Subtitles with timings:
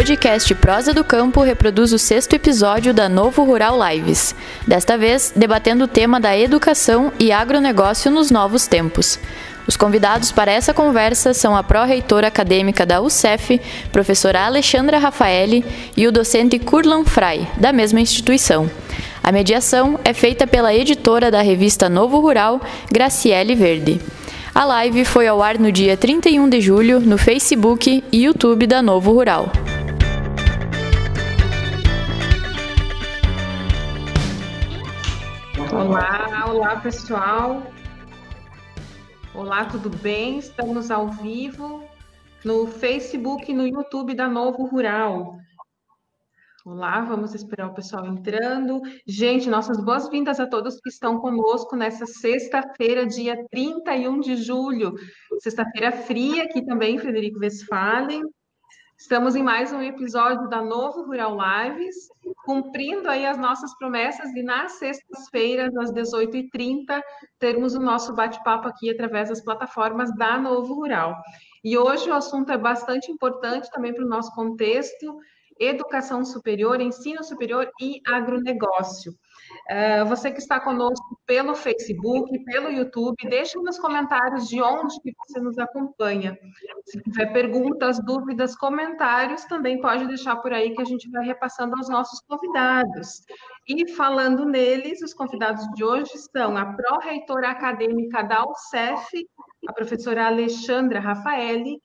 [0.00, 4.34] podcast Prosa do Campo reproduz o sexto episódio da Novo Rural Lives.
[4.66, 9.18] Desta vez, debatendo o tema da educação e agronegócio nos novos tempos.
[9.66, 13.60] Os convidados para essa conversa são a pró-reitora acadêmica da UCEF,
[13.92, 15.62] professora Alexandra Rafaeli,
[15.94, 18.70] e o docente Kurlan Frey, da mesma instituição.
[19.22, 22.58] A mediação é feita pela editora da revista Novo Rural,
[22.90, 24.00] Graciele Verde.
[24.54, 28.80] A live foi ao ar no dia 31 de julho no Facebook e YouTube da
[28.80, 29.52] Novo Rural.
[35.80, 37.62] Olá, olá pessoal.
[39.34, 40.38] Olá, tudo bem?
[40.38, 41.82] Estamos ao vivo
[42.44, 45.38] no Facebook e no YouTube da Novo Rural.
[46.66, 48.82] Olá, vamos esperar o pessoal entrando.
[49.06, 54.92] Gente, nossas boas-vindas a todos que estão conosco nessa sexta-feira, dia 31 de julho.
[55.38, 58.20] Sexta-feira fria aqui também, Frederico Westphalen.
[59.00, 61.96] Estamos em mais um episódio da Novo Rural Lives,
[62.44, 67.02] cumprindo aí as nossas promessas de nas sextas-feiras, às 18h30,
[67.38, 71.16] termos o nosso bate-papo aqui através das plataformas da Novo Rural.
[71.64, 75.18] E hoje o assunto é bastante importante também para o nosso contexto,
[75.58, 79.14] educação superior, ensino superior e agronegócio.
[79.70, 85.12] Uh, você que está conosco pelo Facebook, pelo YouTube, deixe nos comentários de onde que
[85.16, 86.36] você nos acompanha.
[86.86, 91.76] Se tiver perguntas, dúvidas, comentários, também pode deixar por aí que a gente vai repassando
[91.76, 93.22] aos nossos convidados.
[93.68, 99.24] E falando neles, os convidados de hoje são a pró-reitora acadêmica da UCEF,
[99.68, 101.80] a professora Alexandra Rafaeli,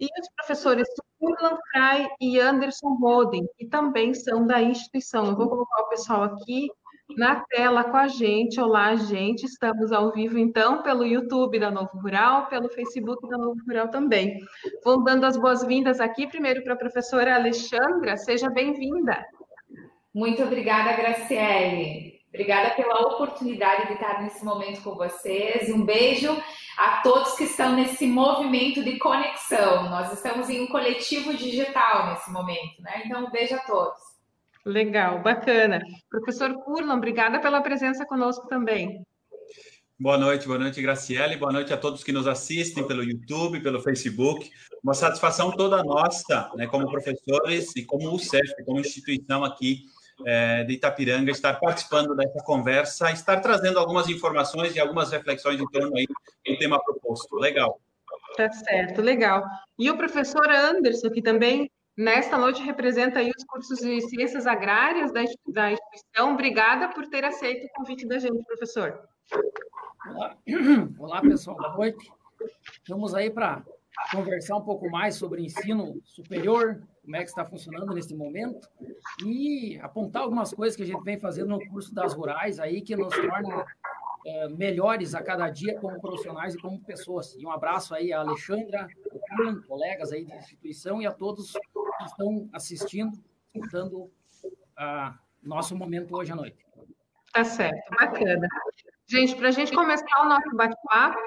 [0.00, 0.88] e os professores
[1.20, 5.26] Urlan Fry e Anderson Roden, que também são da instituição.
[5.26, 6.68] Eu vou colocar o pessoal aqui
[7.16, 8.60] na tela com a gente.
[8.60, 9.44] Olá, gente.
[9.44, 14.38] Estamos ao vivo, então, pelo YouTube da Novo Rural, pelo Facebook da Novo Rural também.
[14.84, 18.16] Vou dando as boas-vindas aqui, primeiro para a professora Alexandra.
[18.16, 19.24] Seja bem-vinda.
[20.14, 22.20] Muito obrigada, Graciele.
[22.28, 25.68] Obrigada pela oportunidade de estar nesse momento com vocês.
[25.68, 26.30] Um beijo
[26.78, 29.90] a todos que estão nesse movimento de conexão.
[29.90, 33.02] Nós estamos em um coletivo digital nesse momento, né?
[33.04, 34.09] Então, um beijo a todos.
[34.64, 35.80] Legal, bacana.
[36.08, 39.04] Professor Kurlan, obrigada pela presença conosco também.
[39.98, 41.36] Boa noite, boa noite, Graciele.
[41.36, 44.50] Boa noite a todos que nos assistem pelo YouTube, pelo Facebook.
[44.82, 49.84] Uma satisfação toda nossa, né, como professores e como o CEF, como instituição aqui
[50.24, 55.66] é, de Itapiranga, estar participando dessa conversa, estar trazendo algumas informações e algumas reflexões em
[55.66, 57.36] torno aí do tema proposto.
[57.36, 57.78] Legal.
[58.36, 59.42] Tá certo, legal.
[59.78, 65.22] E o professor Anderson, que também nesta noite representa os cursos de ciências agrárias da,
[65.48, 66.32] da instituição.
[66.32, 69.06] Obrigada por ter aceito o convite da gente, professor.
[70.06, 70.36] Olá,
[70.98, 72.10] Olá pessoal, boa noite.
[72.88, 73.62] Vamos aí para
[74.12, 78.66] conversar um pouco mais sobre ensino superior, como é que está funcionando nesse momento
[79.26, 82.96] e apontar algumas coisas que a gente vem fazendo no curso das rurais aí que
[82.96, 83.66] nos torna
[84.26, 87.34] é, melhores a cada dia como profissionais e como pessoas.
[87.36, 88.88] E um abraço aí a Alexandra,
[89.66, 93.18] colegas aí da instituição e a todos que estão assistindo,
[93.54, 94.10] escutando
[94.76, 96.64] a nosso momento hoje à noite.
[97.32, 98.46] Tá certo, bacana.
[99.06, 101.18] Gente, para a gente começar o nosso bate-papo,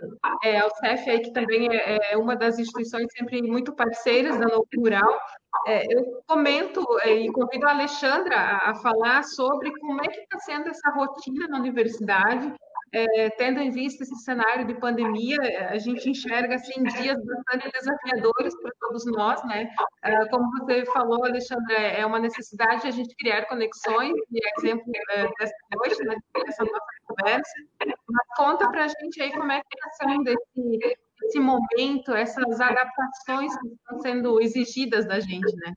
[0.43, 4.47] é, o CEF aí, que também é, é uma das instituições sempre muito parceiras da
[4.47, 5.19] Novo Rural,
[5.67, 10.19] é, eu comento é, e convido a Alexandra a, a falar sobre como é que
[10.21, 12.53] está sendo essa rotina na universidade,
[12.93, 15.39] é, tendo em vista esse cenário de pandemia,
[15.69, 19.67] a gente enxerga assim dias bastante desafiadores para todos nós, né?
[20.03, 24.91] É, como você falou, Alexandre, é uma necessidade a gente criar conexões, e é exemplo
[25.09, 26.15] é, dessa noite, né,
[26.45, 27.51] dessa nossa conversa.
[27.81, 32.61] Mas conta para a gente aí como é que está sendo esse, esse momento, essas
[32.61, 35.73] adaptações que estão sendo exigidas da gente, né?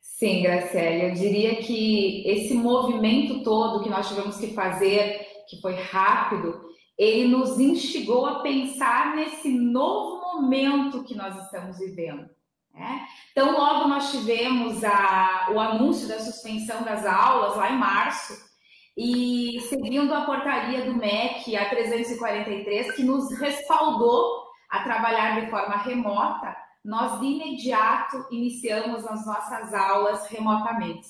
[0.00, 5.74] Sim, Graciela, eu diria que esse movimento todo que nós tivemos que fazer que foi
[5.74, 6.64] rápido,
[6.96, 12.28] ele nos instigou a pensar nesse novo momento que nós estamos vivendo.
[12.72, 13.06] Né?
[13.30, 18.50] Então, logo nós tivemos a, o anúncio da suspensão das aulas lá em março,
[18.96, 25.76] e seguindo a portaria do MEC, a 343, que nos respaldou a trabalhar de forma
[25.76, 31.08] remota, nós de imediato iniciamos as nossas aulas remotamente.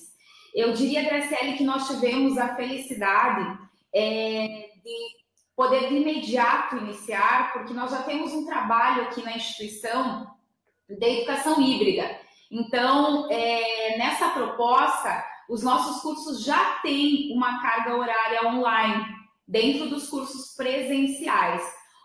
[0.54, 3.61] Eu diria, Graciele, que nós tivemos a felicidade
[3.94, 5.22] é, de
[5.54, 10.26] poder de imediato iniciar, porque nós já temos um trabalho aqui na instituição
[10.88, 12.18] de educação híbrida.
[12.50, 19.04] Então, é, nessa proposta, os nossos cursos já têm uma carga horária online
[19.46, 21.62] dentro dos cursos presenciais,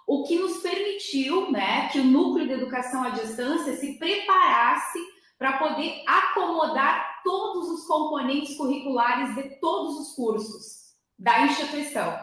[0.07, 4.99] o que nos permitiu né, que o núcleo de educação à distância se preparasse
[5.37, 10.86] para poder acomodar todos os componentes curriculares de todos os cursos
[11.17, 12.17] da instituição.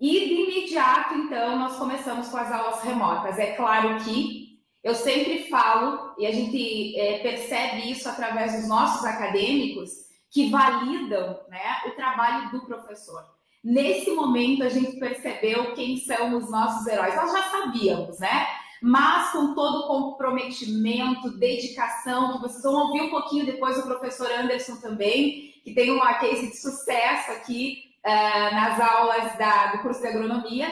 [0.00, 3.38] E de imediato, então, nós começamos com as aulas remotas.
[3.38, 9.04] É claro que eu sempre falo, e a gente é, percebe isso através dos nossos
[9.04, 9.90] acadêmicos,
[10.30, 13.24] que validam né, o trabalho do professor.
[13.64, 17.16] Nesse momento, a gente percebeu quem são os nossos heróis.
[17.16, 18.46] Nós já sabíamos, né?
[18.80, 24.30] Mas com todo o comprometimento, dedicação, que vocês vão ouvir um pouquinho depois do professor
[24.30, 30.00] Anderson também, que tem uma case de sucesso aqui uh, nas aulas da, do curso
[30.00, 30.68] de agronomia,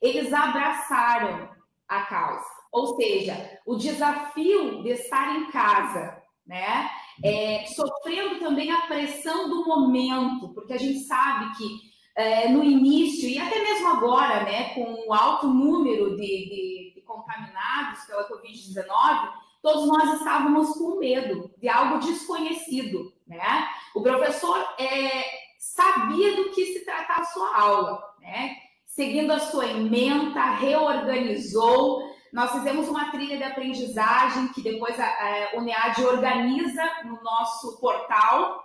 [0.00, 1.48] eles abraçaram
[1.88, 2.44] a causa.
[2.72, 6.90] Ou seja, o desafio de estar em casa, né?
[7.22, 13.28] É, sofrendo também a pressão do momento, porque a gente sabe que é, no início,
[13.28, 19.32] e até mesmo agora, né, com o alto número de, de, de contaminados pela Covid-19,
[19.62, 23.68] todos nós estávamos com medo de algo desconhecido, né?
[23.94, 25.41] O professor é,
[25.74, 28.56] sabia do que se tratava a sua aula, né?
[28.86, 32.02] Seguindo a sua ementa, reorganizou.
[32.32, 38.62] Nós fizemos uma trilha de aprendizagem que depois a, a UNEAD organiza no nosso portal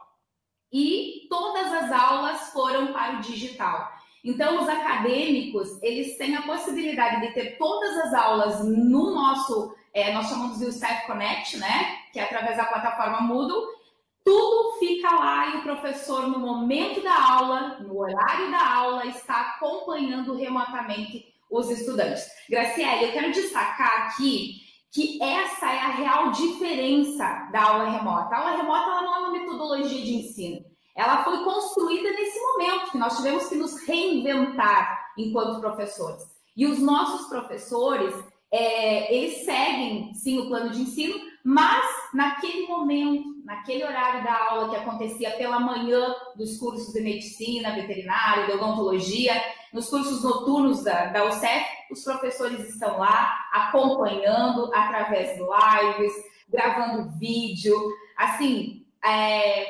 [0.71, 3.89] e todas as aulas foram para o digital.
[4.23, 10.11] Então, os acadêmicos, eles têm a possibilidade de ter todas as aulas no nosso, é,
[10.11, 11.99] nós chamamos de UCF Connect, né?
[12.11, 13.76] Que é através da plataforma Moodle,
[14.27, 19.39] tudo fica lá e o professor, no momento da aula, no horário da aula, está
[19.39, 22.27] acompanhando remotamente os estudantes.
[22.49, 24.55] Graciele, eu quero destacar aqui
[24.91, 28.35] que essa é a real diferença da aula remota.
[28.35, 30.65] A aula remota ela não é uma metodologia de ensino.
[30.93, 36.21] Ela foi construída nesse momento que nós tivemos que nos reinventar enquanto professores.
[36.53, 38.13] E os nossos professores,
[38.51, 44.69] é, eles seguem, sim, o plano de ensino, mas naquele momento, naquele horário da aula
[44.69, 49.41] que acontecia pela manhã dos cursos de medicina, veterinária, de odontologia,
[49.71, 56.13] nos cursos noturnos da, da UCEF, os professores estão lá acompanhando através de lives,
[56.49, 57.73] gravando vídeo.
[58.17, 59.65] Assim, é,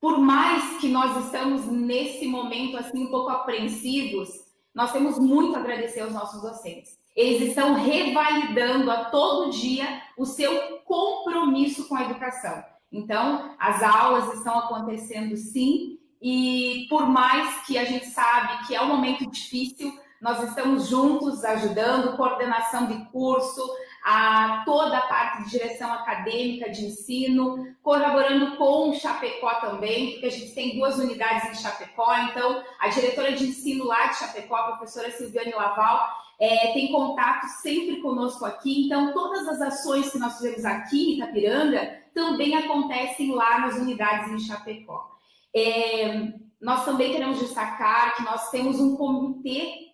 [0.00, 4.30] por mais que nós estamos nesse momento assim um pouco apreensivos,
[4.74, 6.96] nós temos muito a agradecer aos nossos docentes.
[7.14, 12.77] Eles estão revalidando a todo dia o seu compromisso com a educação.
[12.92, 18.82] Então, as aulas estão acontecendo sim, e por mais que a gente sabe que é
[18.82, 23.62] um momento difícil, nós estamos juntos ajudando, coordenação de curso,
[24.04, 30.30] a toda a parte de direção acadêmica de ensino, colaborando com Chapecó também, porque a
[30.30, 34.72] gente tem duas unidades em Chapecó, então a diretora de ensino lá de Chapecó, a
[34.72, 36.08] professora Silviane Laval,
[36.40, 41.16] é, tem contato sempre conosco aqui, então todas as ações que nós fizemos aqui em
[41.16, 45.08] Itapiranga também acontecem lá nas unidades em Chapecó.
[45.54, 49.92] É, nós também queremos destacar que nós temos um comitê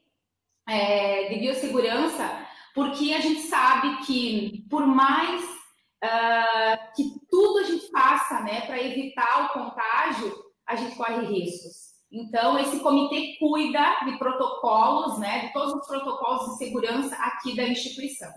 [0.67, 7.89] é, de biossegurança porque a gente sabe que por mais uh, que tudo a gente
[7.91, 10.35] faça né, para evitar o contágio,
[10.67, 11.95] a gente corre riscos.
[12.11, 17.65] Então, esse comitê cuida de protocolos, né, de todos os protocolos de segurança aqui da
[17.65, 18.33] instituição.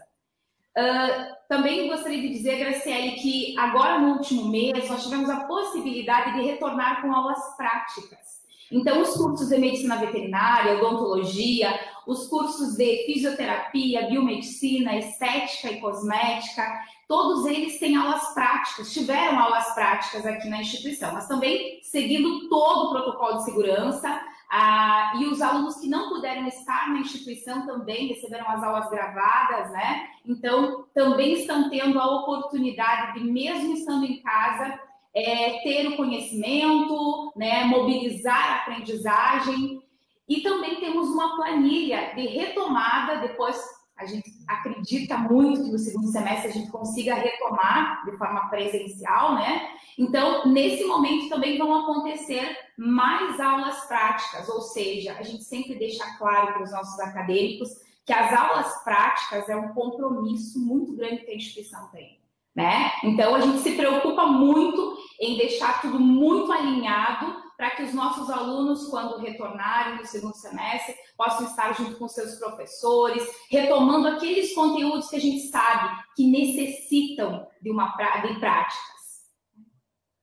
[0.77, 6.35] Uh, também gostaria de dizer, Graciele, que agora no último mês nós tivemos a possibilidade
[6.35, 8.37] de retornar com aulas práticas.
[8.71, 11.73] Então, os cursos de medicina veterinária, odontologia,
[12.05, 16.63] os cursos de fisioterapia, biomedicina, estética e cosmética,
[17.07, 22.87] todos eles têm aulas práticas, tiveram aulas práticas aqui na instituição, mas também seguindo todo
[22.87, 24.21] o protocolo de segurança.
[24.49, 29.71] Ah, e os alunos que não puderam estar na instituição também receberam as aulas gravadas,
[29.71, 30.07] né?
[30.25, 34.79] Então, também estão tendo a oportunidade de, mesmo estando em casa,
[35.13, 39.81] é, ter o conhecimento, né, mobilizar a aprendizagem.
[40.29, 43.57] E também temos uma planilha de retomada, depois
[43.97, 49.35] a gente acredita muito que no segundo semestre a gente consiga retomar de forma presencial,
[49.35, 49.69] né?
[49.97, 56.05] Então, nesse momento também vão acontecer mais aulas práticas, ou seja, a gente sempre deixa
[56.17, 57.69] claro para os nossos acadêmicos
[58.05, 62.17] que as aulas práticas é um compromisso muito grande que a instituição tem.
[62.55, 62.91] Né?
[63.03, 68.29] Então a gente se preocupa muito em deixar tudo muito alinhado para que os nossos
[68.29, 75.09] alunos, quando retornarem no segundo semestre, possam estar junto com seus professores, retomando aqueles conteúdos
[75.09, 78.97] que a gente sabe que necessitam de uma de práticas.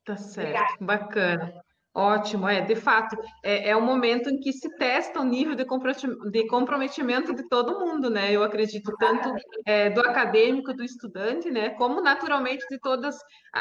[0.04, 0.76] Tá certo, Obrigada.
[0.80, 1.63] bacana.
[1.96, 5.64] Ótimo, é, de fato, é, é um momento em que se testa o nível de
[6.48, 8.32] comprometimento de todo mundo, né?
[8.32, 9.32] Eu acredito, tanto
[9.64, 11.70] é, do acadêmico, do estudante, né?
[11.70, 13.16] Como naturalmente de todas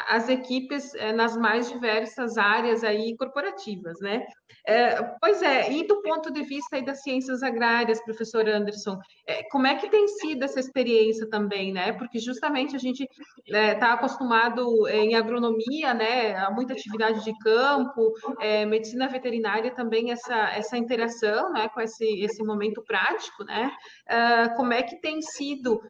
[0.08, 4.26] as equipes é, nas mais diversas áreas aí corporativas, né?
[4.66, 8.98] É, pois é, e do ponto de vista aí das ciências agrárias, professor Anderson,
[9.28, 11.92] é, como é que tem sido essa experiência também, né?
[11.92, 13.06] Porque justamente a gente
[13.46, 16.34] está acostumado em agronomia, né?
[16.34, 22.04] A muita atividade de campo, é, medicina veterinária também essa, essa interação né, com esse,
[22.20, 23.70] esse momento prático, né?
[24.06, 25.80] Uh, como é que tem sido uh,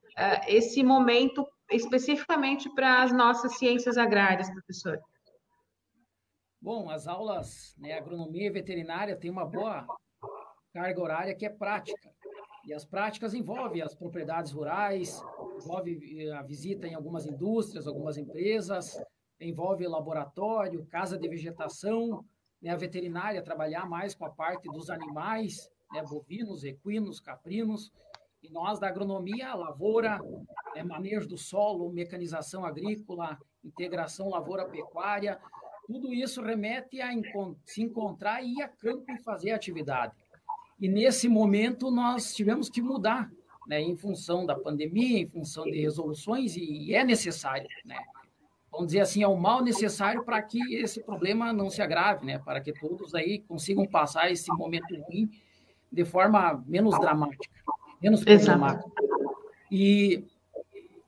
[0.48, 4.98] esse momento especificamente para as nossas ciências agrárias, professor?
[6.60, 9.86] Bom, as aulas, né, agronomia e veterinária têm uma boa
[10.72, 12.10] carga horária que é prática.
[12.66, 15.22] E as práticas envolvem as propriedades rurais,
[15.62, 18.98] envolve a visita em algumas indústrias, algumas empresas,
[19.40, 22.24] envolve laboratório, casa de vegetação,
[22.60, 27.92] né, a veterinária trabalhar mais com a parte dos animais, né, bovinos, equinos, caprinos,
[28.42, 30.20] e nós da agronomia, lavoura,
[30.74, 35.38] né, manejo do solo, mecanização agrícola, integração lavoura-pecuária,
[35.86, 37.10] tudo isso remete a
[37.64, 40.14] se encontrar e ir a campo e fazer atividade.
[40.80, 43.30] E nesse momento nós tivemos que mudar,
[43.66, 47.98] né, em função da pandemia, em função de resoluções, e é necessário, né?
[48.75, 52.38] Vamos dizer assim, é o mal necessário para que esse problema não se agrave, né?
[52.38, 55.31] Para que todos aí consigam passar esse momento ruim
[55.90, 57.49] de forma menos dramática,
[58.02, 58.90] menos problemática.
[59.71, 60.25] E,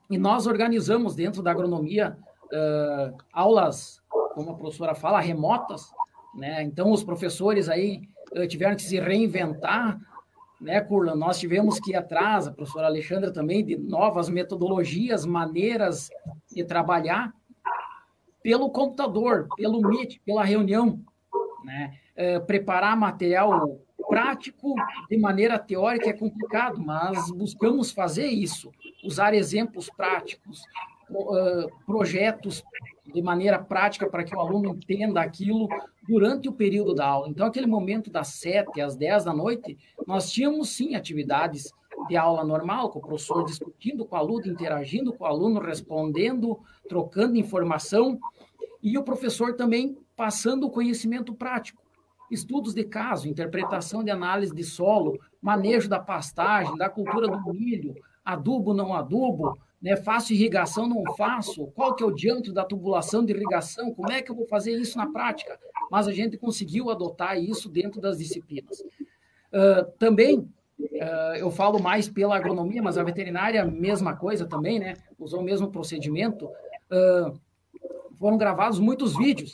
[0.09, 4.01] e nós organizamos dentro da agronomia uh, aulas,
[4.35, 5.91] como a professora fala, remotas,
[6.35, 6.63] né?
[6.63, 9.99] Então os professores aí uh, tiveram que se reinventar,
[10.61, 11.17] né, Curlan?
[11.17, 16.09] Nós tivemos que ir atrás, a professora Alexandra também, de novas metodologias, maneiras
[16.49, 17.35] de trabalhar,
[18.47, 21.00] pelo computador, pelo Meet, pela reunião,
[21.65, 21.99] né?
[22.15, 24.73] É, preparar material prático
[25.11, 28.71] de maneira teórica é complicado, mas buscamos fazer isso,
[29.03, 30.62] usar exemplos práticos,
[31.85, 32.62] projetos
[33.12, 35.69] de maneira prática para que o aluno entenda aquilo
[36.09, 37.29] durante o período da aula.
[37.29, 39.76] Então, aquele momento das 7 às 10 da noite,
[40.07, 41.73] nós tínhamos sim atividades
[42.09, 46.61] de aula normal, com o professor discutindo com o aluno, interagindo com o aluno, respondendo,
[46.88, 48.19] trocando informação,
[48.83, 51.83] e o professor também passando o conhecimento prático.
[52.31, 57.95] Estudos de caso, interpretação de análise de solo, manejo da pastagem, da cultura do milho,
[58.25, 59.97] adubo, não adubo, né?
[59.97, 64.21] faço irrigação, não faço, qual que é o diâmetro da tubulação de irrigação, como é
[64.21, 65.59] que eu vou fazer isso na prática?
[65.90, 68.81] Mas a gente conseguiu adotar isso dentro das disciplinas.
[68.81, 74.95] Uh, também, uh, eu falo mais pela agronomia, mas a veterinária, mesma coisa também, né?
[75.16, 76.50] usou o mesmo procedimento.
[76.90, 77.38] Uh,
[78.19, 79.52] foram gravados muitos vídeos,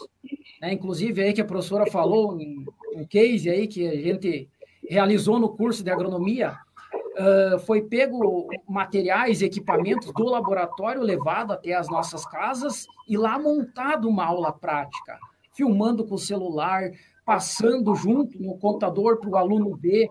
[0.61, 0.73] né?
[0.73, 4.49] inclusive aí que a professora falou, um, um case aí que a gente
[4.89, 6.57] realizou no curso de agronomia,
[6.95, 14.09] uh, foi pego materiais equipamentos do laboratório levado até as nossas casas e lá montado
[14.09, 15.19] uma aula prática,
[15.53, 16.91] filmando com o celular,
[17.25, 20.09] passando junto no computador para o aluno ver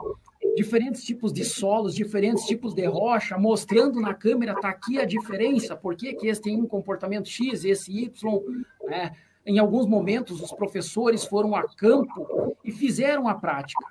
[0.56, 5.76] diferentes tipos de solos, diferentes tipos de rocha, mostrando na câmera, está aqui a diferença,
[5.76, 8.44] por que esse tem um comportamento X, esse Y,
[8.86, 9.16] né?
[9.44, 13.84] Em alguns momentos, os professores foram a campo e fizeram a prática,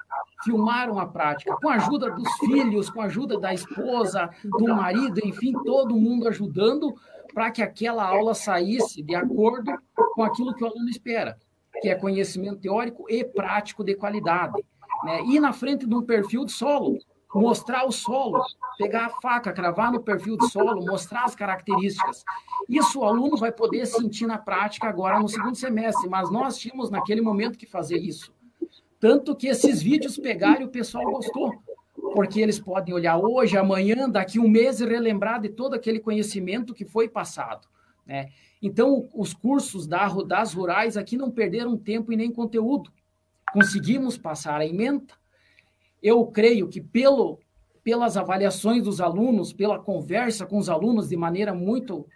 [0.45, 5.21] filmaram a prática, com a ajuda dos filhos, com a ajuda da esposa, do marido,
[5.25, 6.95] enfim, todo mundo ajudando
[7.35, 9.73] para que aquela aula saísse de acordo
[10.15, 11.37] com aquilo que o aluno espera,
[11.83, 14.63] que é conhecimento teórico e prático de qualidade
[15.05, 15.23] né?
[15.25, 16.99] ir na frente de um perfil de solo,
[17.35, 18.43] mostrar o solo,
[18.77, 22.25] pegar a faca, cravar no perfil de solo, mostrar as características.
[22.69, 26.91] Isso o aluno vai poder sentir na prática agora no segundo semestre, mas nós tínhamos
[26.91, 28.33] naquele momento que fazer isso.
[28.99, 31.55] Tanto que esses vídeos pegaram e o pessoal gostou,
[32.15, 36.75] porque eles podem olhar hoje, amanhã, daqui um mês e relembrar de todo aquele conhecimento
[36.75, 37.67] que foi passado.
[38.05, 38.29] Né?
[38.61, 42.91] Então, os cursos das rurais aqui não perderam tempo e nem conteúdo
[43.53, 45.15] conseguimos passar a emenda.
[46.03, 47.39] Eu creio que pelo,
[47.83, 52.07] pelas avaliações dos alunos, pela conversa com os alunos de maneira muito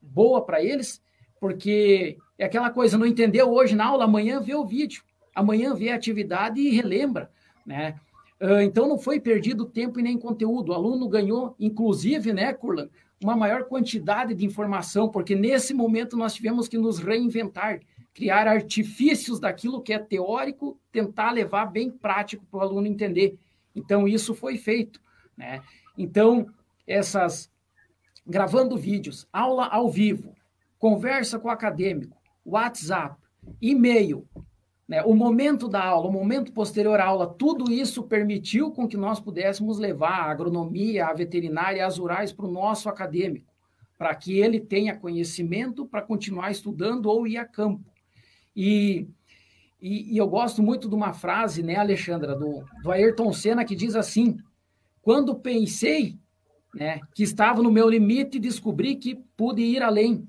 [0.00, 1.02] boa para eles,
[1.38, 5.02] porque é aquela coisa, não entendeu hoje na aula, amanhã vê o vídeo,
[5.34, 7.30] amanhã vê a atividade e relembra,
[7.64, 7.98] né?
[8.40, 10.70] Ah, então não foi perdido tempo e nem conteúdo.
[10.70, 12.88] O aluno ganhou, inclusive, né, Curlan,
[13.22, 17.80] uma maior quantidade de informação, porque nesse momento nós tivemos que nos reinventar
[18.20, 23.38] criar artifícios daquilo que é teórico, tentar levar bem prático para o aluno entender.
[23.74, 25.00] Então, isso foi feito.
[25.34, 25.62] Né?
[25.96, 26.50] Então,
[26.86, 27.50] essas
[28.26, 30.34] gravando vídeos, aula ao vivo,
[30.78, 33.16] conversa com o acadêmico, WhatsApp,
[33.58, 34.28] e-mail,
[34.86, 38.98] né, o momento da aula, o momento posterior à aula, tudo isso permitiu com que
[38.98, 43.50] nós pudéssemos levar a agronomia, a veterinária, as rurais para o nosso acadêmico,
[43.96, 47.89] para que ele tenha conhecimento para continuar estudando ou ir a campo.
[48.54, 49.08] E,
[49.80, 53.76] e, e, eu gosto muito de uma frase, né, Alexandra, do, do Ayrton Senna, que
[53.76, 54.36] diz assim:
[55.02, 56.18] quando pensei
[56.74, 60.28] né, que estava no meu limite, descobri que pude ir além.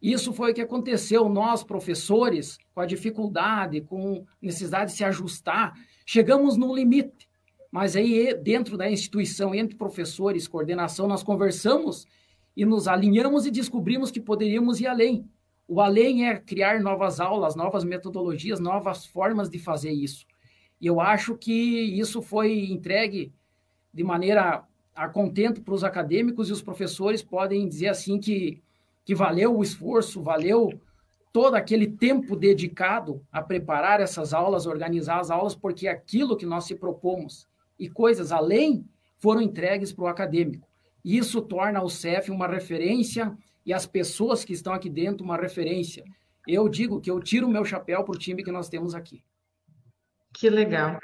[0.00, 1.28] Isso foi o que aconteceu.
[1.28, 7.28] Nós, professores, com a dificuldade, com necessidade de se ajustar, chegamos no limite.
[7.70, 12.06] Mas aí, dentro da instituição, entre professores, coordenação, nós conversamos
[12.56, 15.28] e nos alinhamos e descobrimos que poderíamos ir além.
[15.68, 20.26] O além é criar novas aulas, novas metodologias, novas formas de fazer isso.
[20.80, 23.32] E eu acho que isso foi entregue
[23.92, 28.62] de maneira a contento para os acadêmicos e os professores podem dizer assim que
[29.06, 30.68] que valeu o esforço, valeu
[31.32, 36.64] todo aquele tempo dedicado a preparar essas aulas, organizar as aulas, porque aquilo que nós
[36.64, 37.46] se propomos
[37.78, 38.84] e coisas além
[39.18, 40.66] foram entregues para o acadêmico.
[41.04, 46.04] Isso torna o CEF uma referência e as pessoas que estão aqui dentro uma referência.
[46.46, 49.20] Eu digo que eu tiro o meu chapéu para o time que nós temos aqui.
[50.32, 50.98] Que legal.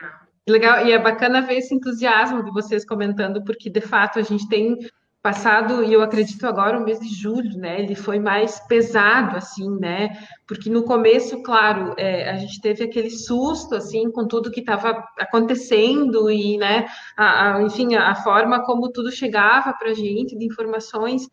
[0.48, 4.48] Legal, e é bacana ver esse entusiasmo de vocês comentando, porque de fato a gente
[4.48, 4.78] tem
[5.22, 7.80] passado, e eu acredito agora, o mês de julho, né?
[7.80, 10.10] Ele foi mais pesado, assim, né?
[10.48, 15.04] Porque no começo, claro, é, a gente teve aquele susto, assim, com tudo que estava
[15.16, 16.86] acontecendo e, né?
[17.16, 21.28] A, a, enfim, a, a forma como tudo chegava para a gente, de informações.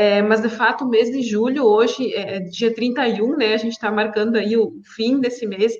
[0.00, 3.54] É, mas, de fato, o mês de julho, hoje, é dia 31, né?
[3.54, 5.76] A gente está marcando aí o fim desse mês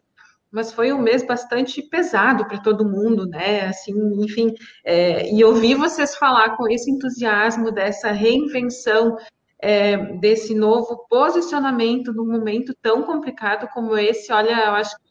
[0.50, 3.66] mas foi um mês bastante pesado para todo mundo, né?
[3.66, 9.16] Assim, enfim, é, e ouvir vocês falar com esse entusiasmo dessa reinvenção,
[9.60, 15.07] é, desse novo posicionamento num momento tão complicado como esse, olha, eu acho que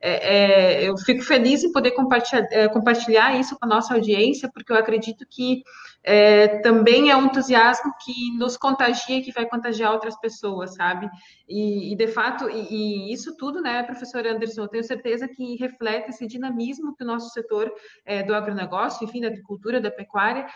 [0.00, 4.50] é, é eu fico feliz em poder compartilhar, é, compartilhar isso com a nossa audiência,
[4.52, 5.62] porque eu acredito que
[6.04, 11.08] é, também é um entusiasmo que nos contagia e que vai contagiar outras pessoas, sabe?
[11.48, 15.56] E, e de fato, e, e, isso tudo, né, professor Anderson, eu tenho certeza que
[15.56, 17.72] reflete esse dinamismo que o nosso setor
[18.04, 20.46] é, do agronegócio, enfim, da agricultura, da pecuária,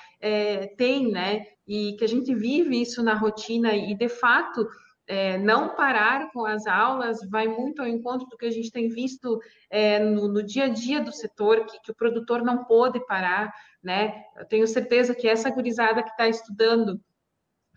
[0.77, 1.45] tem, né?
[1.67, 4.67] E que a gente vive isso na rotina e, de fato,
[5.07, 8.89] é, não parar com as aulas vai muito ao encontro do que a gente tem
[8.89, 9.41] visto
[9.71, 13.53] é, no, no, dia a dia do setor, que, que o produtor não pôde parar,
[13.83, 14.25] né?
[14.37, 17.01] Eu tenho certeza que essa gurizada que está estudando,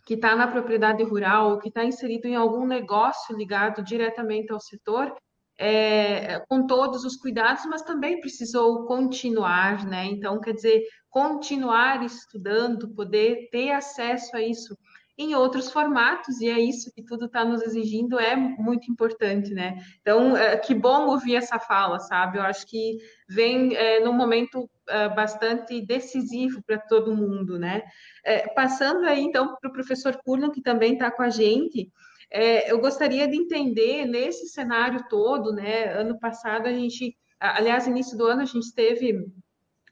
[0.05, 5.15] que está na propriedade rural, que está inserido em algum negócio ligado diretamente ao setor,
[5.61, 10.05] é, com todos os cuidados, mas também precisou continuar, né?
[10.05, 14.75] Então, quer dizer, continuar estudando, poder ter acesso a isso
[15.19, 19.77] em outros formatos, e é isso que tudo está nos exigindo, é muito importante, né?
[19.99, 22.37] Então, é, que bom ouvir essa fala, sabe?
[22.37, 27.83] Eu acho que vem é, num momento é, bastante decisivo para todo mundo, né?
[28.23, 31.91] É, passando aí, então, para o professor Kurlan, que também está com a gente,
[32.31, 35.91] é, eu gostaria de entender, nesse cenário todo, né?
[35.99, 39.25] Ano passado, a gente, aliás, início do ano, a gente teve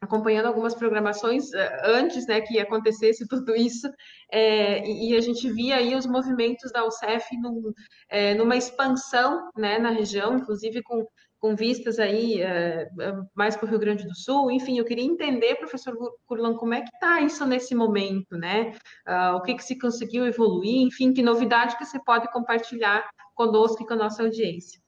[0.01, 3.89] acompanhando algumas programações eh, antes né, que acontecesse tudo isso,
[4.31, 7.71] é, e, a gente via aí os movimentos da UCEF num,
[8.09, 11.05] é, numa expansão né, na região, inclusive com,
[11.39, 12.87] com vistas aí é,
[13.35, 14.51] mais para o Rio Grande do Sul.
[14.51, 18.71] Enfim, eu queria entender, professor Curlan, como é que está isso nesse momento, né?
[19.07, 23.83] Uh, o que, que se conseguiu evoluir, enfim, que novidade que você pode compartilhar conosco
[23.83, 24.81] e com a nossa audiência.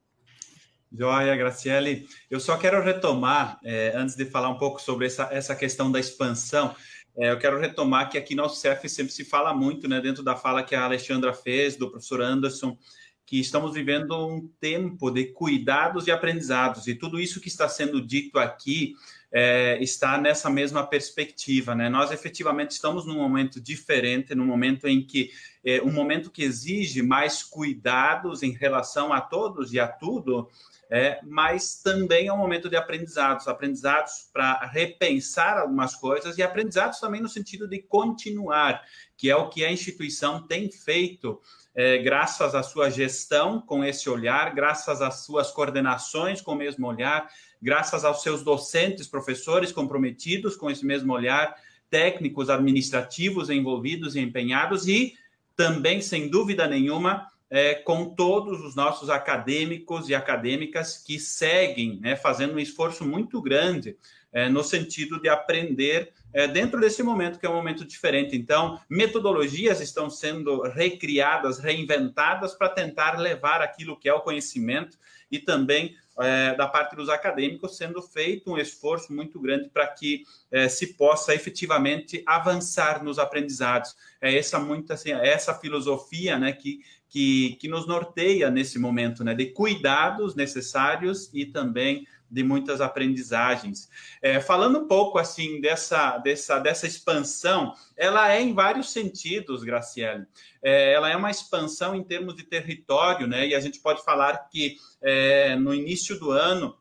[0.91, 2.08] Joia, Graciele.
[2.30, 5.99] Eu só quero retomar, é, antes de falar um pouco sobre essa, essa questão da
[5.99, 6.75] expansão,
[7.17, 10.36] é, eu quero retomar que aqui no CEF sempre se fala muito, né, dentro da
[10.36, 12.78] fala que a Alexandra fez, do professor Anderson,
[13.25, 18.02] que estamos vivendo um tempo de cuidados e aprendizados, e tudo isso que está sendo
[18.02, 18.95] dito aqui
[19.32, 21.89] é, está nessa mesma perspectiva, né?
[21.89, 25.30] Nós efetivamente estamos num momento diferente, num momento em que
[25.63, 30.49] é um momento que exige mais cuidados em relação a todos e a tudo,
[30.89, 36.99] é, mas também é um momento de aprendizados aprendizados para repensar algumas coisas e aprendizados
[36.99, 38.84] também no sentido de continuar,
[39.15, 41.39] que é o que a instituição tem feito.
[41.75, 46.88] É, graças à sua gestão com esse olhar, graças às suas coordenações com o mesmo
[46.88, 47.30] olhar,
[47.62, 51.56] graças aos seus docentes, professores comprometidos com esse mesmo olhar,
[51.89, 55.13] técnicos administrativos envolvidos e empenhados e
[55.56, 62.15] também, sem dúvida nenhuma, é, com todos os nossos acadêmicos e acadêmicas que seguem né,
[62.15, 63.97] fazendo um esforço muito grande
[64.31, 68.35] é, no sentido de aprender é, dentro desse momento, que é um momento diferente.
[68.35, 74.97] Então, metodologias estão sendo recriadas, reinventadas para tentar levar aquilo que é o conhecimento
[75.31, 80.23] e também é, da parte dos acadêmicos, sendo feito um esforço muito grande para que
[80.51, 83.95] é, se possa efetivamente avançar nos aprendizados.
[84.21, 89.23] É essa muito assim, é essa filosofia, né, que, que, que nos norteia nesse momento,
[89.23, 93.89] né, de cuidados necessários e também de muitas aprendizagens.
[94.21, 100.25] É, falando um pouco assim dessa, dessa, dessa expansão, ela é em vários sentidos, Graciele.
[100.61, 103.47] É, ela é uma expansão em termos de território, né?
[103.47, 106.77] E a gente pode falar que é, no início do ano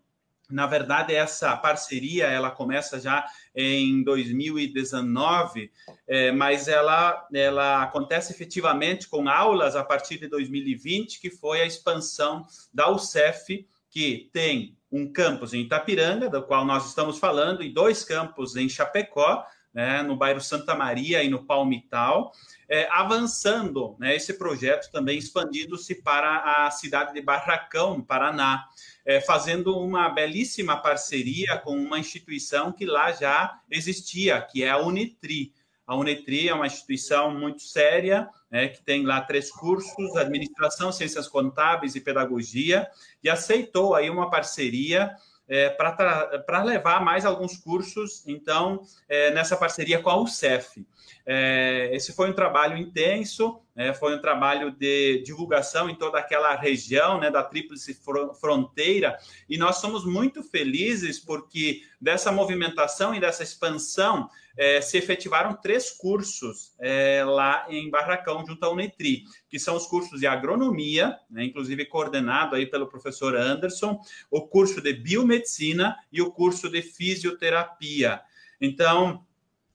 [0.51, 5.71] na verdade, essa parceria ela começa já em 2019,
[6.07, 11.67] é, mas ela, ela acontece efetivamente com aulas a partir de 2020, que foi a
[11.67, 17.73] expansão da UCEF, que tem um campus em Itapiranga, do qual nós estamos falando, e
[17.73, 22.33] dois campos em Chapecó, né, no bairro Santa Maria e no Palmital,
[22.69, 28.67] é, avançando né, esse projeto também expandindo-se para a cidade de Barracão, no Paraná,
[29.05, 34.79] é, fazendo uma belíssima parceria com uma instituição que lá já existia, que é a
[34.79, 35.53] Unitri.
[35.87, 41.27] A Unitri é uma instituição muito séria, né, que tem lá três cursos, administração, ciências
[41.27, 42.87] contábeis e pedagogia,
[43.23, 45.17] e aceitou aí uma parceria
[45.49, 50.85] é, para levar mais alguns cursos, então, é, nessa parceria com a UCEF.
[51.27, 56.55] É, esse foi um trabalho intenso, né, foi um trabalho de divulgação em toda aquela
[56.57, 57.99] região né, da Tríplice
[58.41, 59.17] Fronteira,
[59.49, 65.93] e nós somos muito felizes porque dessa movimentação e dessa expansão é, se efetivaram três
[65.93, 71.45] cursos é, lá em Barracão, junto à Unetri, que são os cursos de agronomia, né,
[71.45, 78.21] inclusive coordenado aí pelo professor Anderson, o curso de biomedicina e o curso de fisioterapia.
[78.61, 79.25] Então,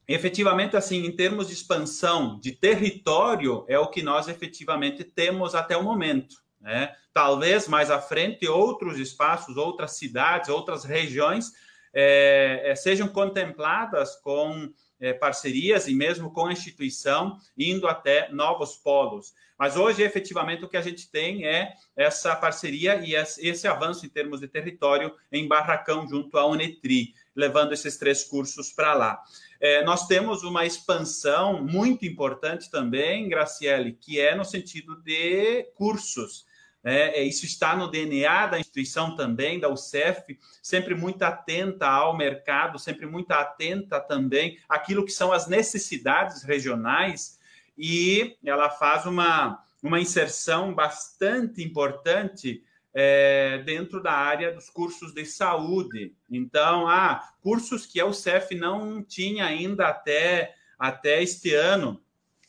[0.08, 5.78] efetivamente, assim, em termos de expansão de território, é o que nós efetivamente temos até
[5.78, 6.36] o momento.
[6.60, 6.94] Né?
[7.14, 11.52] Talvez mais à frente outros espaços, outras cidades, outras regiões
[11.94, 18.76] é, é, sejam contempladas com é, parcerias e mesmo com a instituição, indo até novos
[18.76, 19.34] polos.
[19.60, 24.10] Mas hoje, efetivamente, o que a gente tem é essa parceria e esse avanço em
[24.10, 29.24] termos de território em Barracão, junto à Unetri, levando esses três cursos para lá.
[29.60, 36.46] É, nós temos uma expansão muito importante também, Graciele, que é no sentido de cursos.
[36.84, 42.18] É, é, isso está no DNA da instituição também, da UCEF, sempre muito atenta ao
[42.18, 47.40] mercado, sempre muito atenta também àquilo que são as necessidades regionais,
[47.78, 52.62] e ela faz uma, uma inserção bastante importante
[52.94, 56.16] é, dentro da área dos cursos de saúde.
[56.30, 62.02] Então, há cursos que a UCEF não tinha ainda até, até este ano.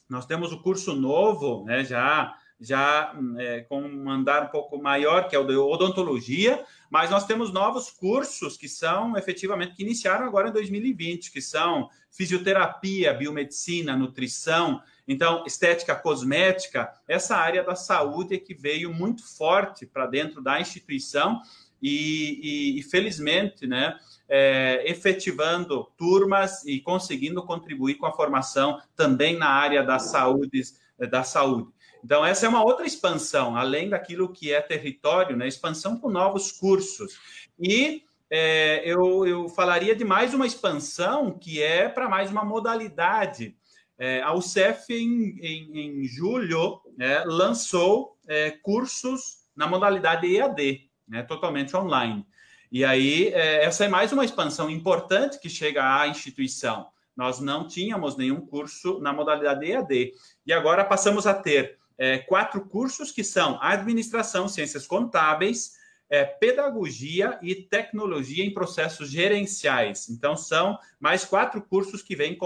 [0.08, 5.28] Nós temos o curso novo, né, já já é, com um andar um pouco maior,
[5.28, 10.26] que é o de odontologia, mas nós temos novos cursos que são efetivamente que iniciaram
[10.26, 18.34] agora em 2020, que são fisioterapia, biomedicina, nutrição, então estética cosmética, essa área da saúde
[18.34, 21.40] é que veio muito forte para dentro da instituição
[21.82, 29.36] e, e, e felizmente, né, é, efetivando turmas e conseguindo contribuir com a formação também
[29.36, 30.62] na área da saúde,
[31.10, 31.68] da saúde.
[32.02, 35.48] Então, essa é uma outra expansão, além daquilo que é território, né?
[35.48, 37.18] Expansão com novos cursos.
[37.58, 43.56] E é, eu, eu falaria de mais uma expansão que é para mais uma modalidade.
[43.98, 51.22] É, a UCEF, em, em, em julho, é, lançou é, cursos na modalidade EAD, né,
[51.22, 52.26] totalmente online.
[52.70, 56.88] E aí, é, essa é mais uma expansão importante que chega à instituição.
[57.16, 60.12] Nós não tínhamos nenhum curso na modalidade EAD.
[60.44, 65.74] E agora passamos a ter é, quatro cursos que são administração, ciências contábeis,
[66.14, 70.08] é, pedagogia e tecnologia em processos gerenciais.
[70.08, 72.38] Então, são mais quatro cursos que vêm,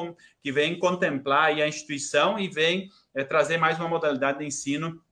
[0.42, 5.02] que vêm contemplar a instituição e vêm é, trazer mais uma modalidade de ensino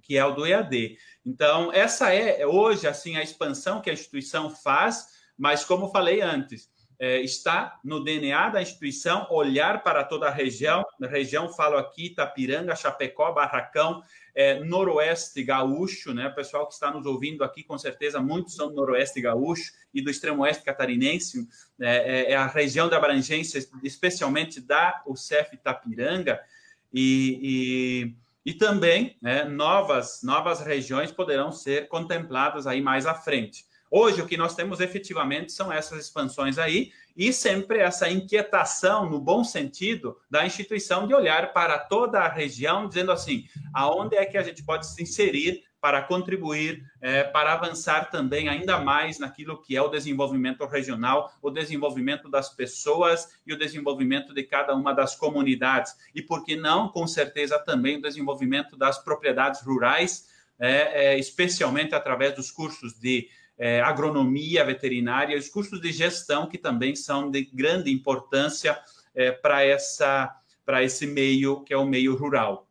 [0.00, 0.96] que é o do EAD.
[1.24, 6.70] Então, essa é hoje assim a expansão que a instituição faz, mas como falei antes,
[6.98, 10.84] é, está no DNA da instituição olhar para toda a região.
[11.00, 14.02] Região, falo aqui, Itapiranga, Chapecó, Barracão,
[14.34, 16.28] é, Noroeste Gaúcho, né?
[16.28, 20.00] O pessoal que está nos ouvindo aqui, com certeza, muitos são do Noroeste Gaúcho e
[20.00, 21.46] do Extremo Oeste Catarinense.
[21.80, 26.40] É, é, é a região da abrangência, especialmente da UCEF Itapiranga.
[26.92, 28.14] E,
[28.46, 33.65] e, e também né, novas, novas regiões poderão ser contempladas aí mais à frente.
[33.90, 39.20] Hoje, o que nós temos efetivamente são essas expansões aí, e sempre essa inquietação, no
[39.20, 44.36] bom sentido, da instituição de olhar para toda a região, dizendo assim: aonde é que
[44.36, 49.76] a gente pode se inserir para contribuir, é, para avançar também ainda mais naquilo que
[49.76, 55.14] é o desenvolvimento regional, o desenvolvimento das pessoas e o desenvolvimento de cada uma das
[55.14, 55.94] comunidades.
[56.12, 61.94] E por que não, com certeza, também o desenvolvimento das propriedades rurais, é, é, especialmente
[61.94, 67.44] através dos cursos de é, agronomia veterinária, os cursos de gestão, que também são de
[67.44, 68.78] grande importância
[69.14, 72.66] é, para essa para esse meio que é o meio rural.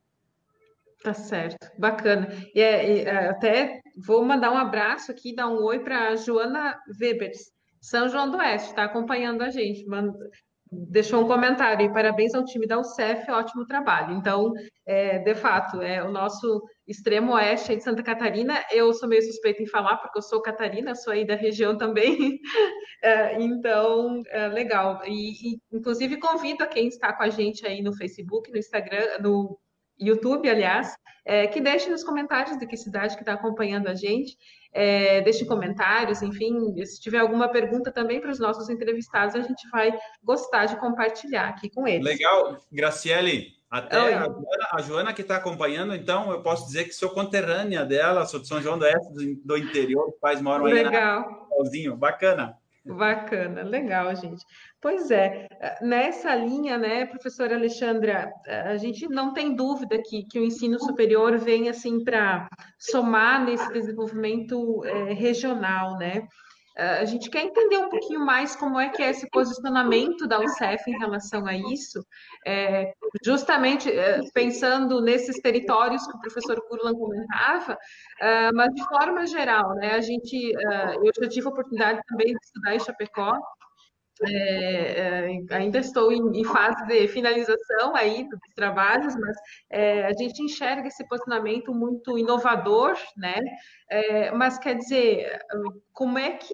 [1.02, 2.28] Tá certo, bacana.
[2.54, 6.16] E, é, e é, até vou mandar um abraço aqui, dar um oi para a
[6.16, 9.86] Joana Webers, São João do Oeste, está acompanhando a gente.
[9.86, 10.18] Manda,
[10.72, 14.16] deixou um comentário e parabéns ao time da UCEF, ótimo trabalho.
[14.16, 14.52] Então,
[14.86, 18.64] é, de fato, é o nosso extremo oeste de Santa Catarina.
[18.72, 22.40] Eu sou meio suspeita em falar, porque eu sou catarina, sou aí da região também.
[23.04, 25.00] É, então, é legal.
[25.06, 29.20] E, e, inclusive, convido a quem está com a gente aí no Facebook, no Instagram,
[29.22, 29.60] no
[30.00, 34.38] YouTube, aliás, é, que deixe nos comentários de que cidade que está acompanhando a gente
[34.76, 39.68] é, deixe comentários, enfim, se tiver alguma pergunta também para os nossos entrevistados, a gente
[39.70, 42.06] vai gostar de compartilhar aqui com eles.
[42.06, 46.94] Legal, Graciele, até a Joana, a Joana, que está acompanhando, então eu posso dizer que
[46.94, 51.48] sou conterrânea dela, sou de São João do Oeste, do, interior, os pais moram Legal.
[51.74, 52.58] aí na bacana.
[52.86, 54.46] Bacana, legal, gente.
[54.80, 55.48] Pois é,
[55.82, 61.36] nessa linha, né, professora Alexandra, a gente não tem dúvida que, que o ensino superior
[61.40, 66.28] vem assim para somar nesse desenvolvimento é, regional, né?
[66.78, 70.84] A gente quer entender um pouquinho mais como é que é esse posicionamento da UCEF
[70.90, 72.06] em relação a isso,
[72.46, 77.78] é, justamente é, pensando nesses territórios que o professor Kurlan comentava,
[78.20, 79.92] é, mas de forma geral, né?
[79.92, 83.40] A gente, eu já tive a oportunidade também de estudar em Chapecó,
[84.24, 89.36] é, é, ainda estou em, em, fase de finalização aí dos trabalhos, mas
[89.70, 93.36] é, a gente enxerga esse posicionamento muito inovador, né?
[93.90, 95.40] É, mas quer dizer,
[95.92, 96.54] como é que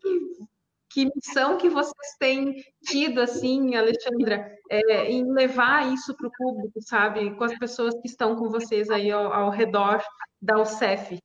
[0.93, 6.81] que missão que vocês têm tido, assim, Alexandra, é, em levar isso para o público,
[6.81, 7.33] sabe?
[7.35, 10.03] Com as pessoas que estão com vocês aí ao, ao redor
[10.41, 11.17] da UCEF?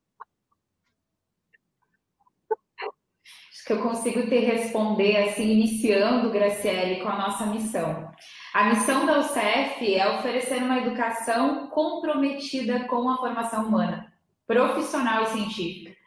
[3.67, 8.09] Que eu consigo te responder assim, iniciando, Graciele, com a nossa missão.
[8.53, 14.11] A missão da UCF é oferecer uma educação comprometida com a formação humana,
[14.47, 15.97] profissional e científica.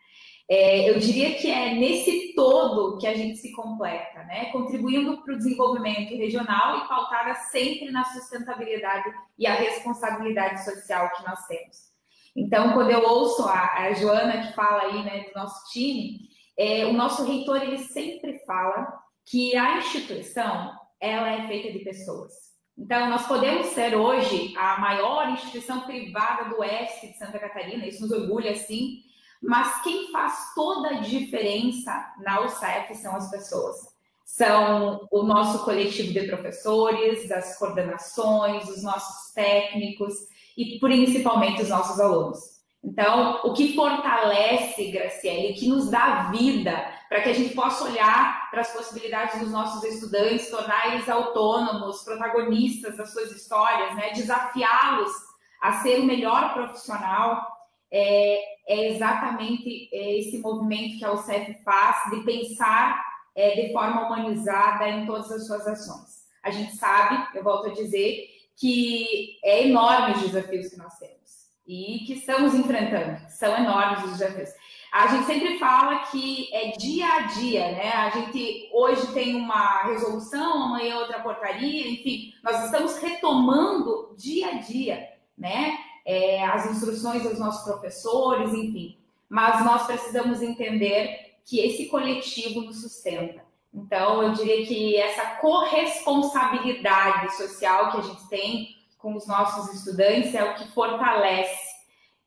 [0.49, 4.46] É, eu diria que é nesse todo que a gente se completa, né?
[4.46, 9.05] Contribuindo para o desenvolvimento regional e pautada sempre na sustentabilidade
[9.38, 11.90] e a responsabilidade social que nós temos.
[12.35, 16.87] Então, quando eu ouço a, a Joana que fala aí, né, do nosso time, é,
[16.87, 22.51] o nosso reitor ele sempre fala que a instituição ela é feita de pessoas.
[22.77, 28.03] Então, nós podemos ser hoje a maior instituição privada do oeste de Santa Catarina, isso
[28.03, 29.03] nos orgulha sim,
[29.43, 33.77] mas quem faz toda a diferença na UCF são as pessoas.
[34.25, 40.15] São o nosso coletivo de professores, as coordenações, os nossos técnicos
[40.57, 42.60] e principalmente os nossos alunos.
[42.83, 46.73] Então, o que fortalece, Graciele, o que nos dá vida
[47.09, 52.03] para que a gente possa olhar para as possibilidades dos nossos estudantes, tornar eles autônomos,
[52.03, 54.11] protagonistas das suas histórias, né?
[54.12, 55.12] desafiá-los
[55.61, 57.47] a ser o melhor profissional,
[57.93, 64.07] é, é exatamente é, esse movimento que a UCEF faz de pensar é, de forma
[64.07, 66.21] humanizada em todas as suas ações.
[66.43, 71.21] A gente sabe, eu volto a dizer, que é enorme os desafios que nós temos
[71.66, 73.20] e que estamos enfrentando.
[73.29, 74.51] São enormes os desafios.
[74.92, 77.92] A gente sempre fala que é dia a dia, né?
[77.92, 84.55] A gente hoje tem uma resolução, amanhã outra portaria, enfim, nós estamos retomando dia a
[84.55, 85.79] dia, né?
[86.05, 88.99] É, as instruções dos nossos professores, enfim.
[89.29, 93.44] Mas nós precisamos entender que esse coletivo nos sustenta.
[93.73, 100.35] Então, eu diria que essa corresponsabilidade social que a gente tem com os nossos estudantes
[100.35, 101.71] é o que fortalece.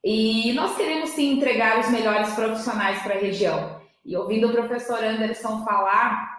[0.04, 3.82] E nós queremos sim entregar os melhores profissionais para a região.
[4.04, 6.34] E ouvindo o professor Anderson falar,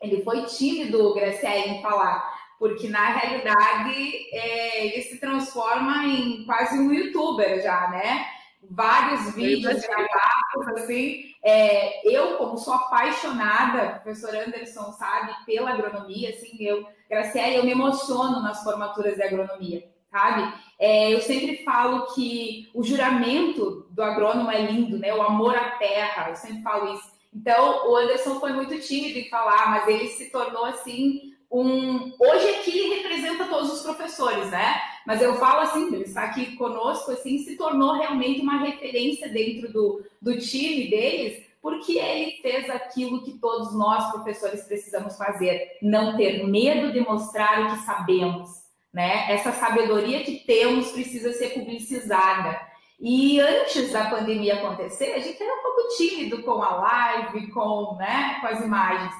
[0.00, 2.26] ele foi tímido, Graciela, em falar,
[2.58, 8.26] porque na realidade é, ele se transforma em quase um youtuber já, né?
[8.70, 11.24] Vários vídeos gravados, assim.
[11.44, 17.64] É, eu, como sou apaixonada, o professor Anderson sabe, pela agronomia, assim, eu, Graciela, eu
[17.64, 20.50] me emociono nas formaturas de agronomia, sabe?
[20.78, 25.12] É, eu sempre falo que o juramento do agrônomo é lindo, né?
[25.14, 27.12] O amor à terra, eu sempre falo isso.
[27.30, 32.14] Então, o Anderson foi muito tímido em falar, mas ele se tornou assim um.
[32.18, 34.80] Hoje aqui ele representa todos os professores, né?
[35.06, 39.70] Mas eu falo assim, ele está aqui conosco, assim, se tornou realmente uma referência dentro
[39.70, 46.16] do, do time deles, porque ele fez aquilo que todos nós, professores, precisamos fazer: não
[46.16, 48.50] ter medo de mostrar o que sabemos.
[48.92, 49.32] Né?
[49.32, 52.60] Essa sabedoria que temos precisa ser publicizada.
[53.00, 57.96] E antes da pandemia acontecer, a gente era um pouco tímido com a live, com,
[57.96, 59.14] né, com as imagens.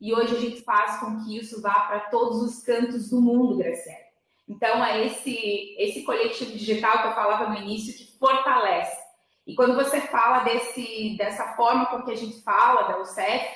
[0.00, 3.56] E hoje a gente faz com que isso vá para todos os cantos do mundo,
[3.56, 4.08] Graciela.
[4.48, 9.07] Então, é esse, esse coletivo digital que eu falava no início que fortalece.
[9.48, 13.46] E quando você fala desse, dessa forma com que a gente fala da UCEF,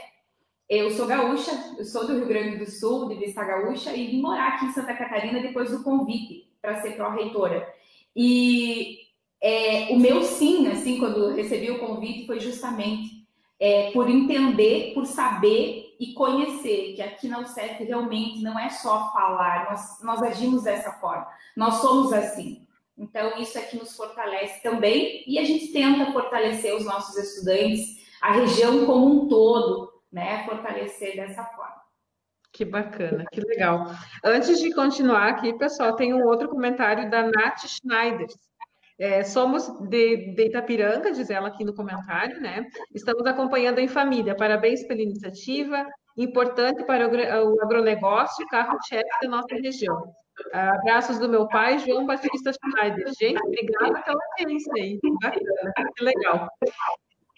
[0.67, 4.23] eu sou gaúcha, eu sou do Rio Grande do Sul, de Vista Gaúcha, e vim
[4.23, 7.69] morar aqui em Santa Catarina depois do convite para ser pró-reitora.
[8.17, 9.01] E
[9.39, 13.27] é, o meu sim, assim, quando recebi o convite, foi justamente
[13.61, 19.13] é, por entender, por saber e conhecer que aqui na UCEF realmente não é só
[19.13, 22.67] falar, nós, nós agimos dessa forma, nós somos assim.
[22.97, 28.03] Então, isso é que nos fortalece também e a gente tenta fortalecer os nossos estudantes,
[28.21, 30.45] a região como um todo, né?
[30.45, 31.83] Fortalecer dessa forma.
[32.53, 33.87] Que bacana, que legal.
[34.23, 38.29] Antes de continuar aqui, pessoal, tem um outro comentário da Nath Schneider.
[38.99, 42.67] É, somos de, de Itapiranga, diz ela aqui no comentário, né?
[42.95, 44.37] Estamos acompanhando em família.
[44.37, 50.13] Parabéns pela iniciativa, importante para o agronegócio, carro-chefe da nossa região.
[50.53, 53.07] Abraços do meu pai, João Batista Schneider.
[53.19, 54.99] Gente, obrigada pela audiência aí.
[55.01, 56.49] Que legal.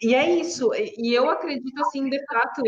[0.03, 2.61] E é isso, e eu acredito, assim, de fato,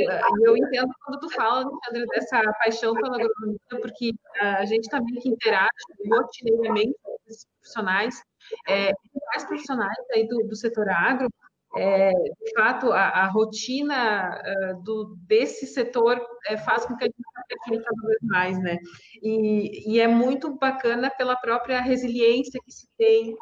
[0.42, 5.28] eu entendo quando tu fala, Alexandre, dessa paixão pela agronomia, porque a gente também que
[5.28, 5.68] interage
[6.08, 8.22] rotineiramente com esses profissionais,
[8.68, 8.92] é,
[9.26, 11.28] mais profissionais aí do, do setor agro,
[11.76, 17.06] é, de fato, a, a rotina uh, do, desse setor é, faz com que a
[17.06, 17.15] gente
[17.46, 18.78] aperfeiçoe cada vez mais, né?
[19.22, 23.34] E, e, é muito bacana pela própria resiliência que se tem,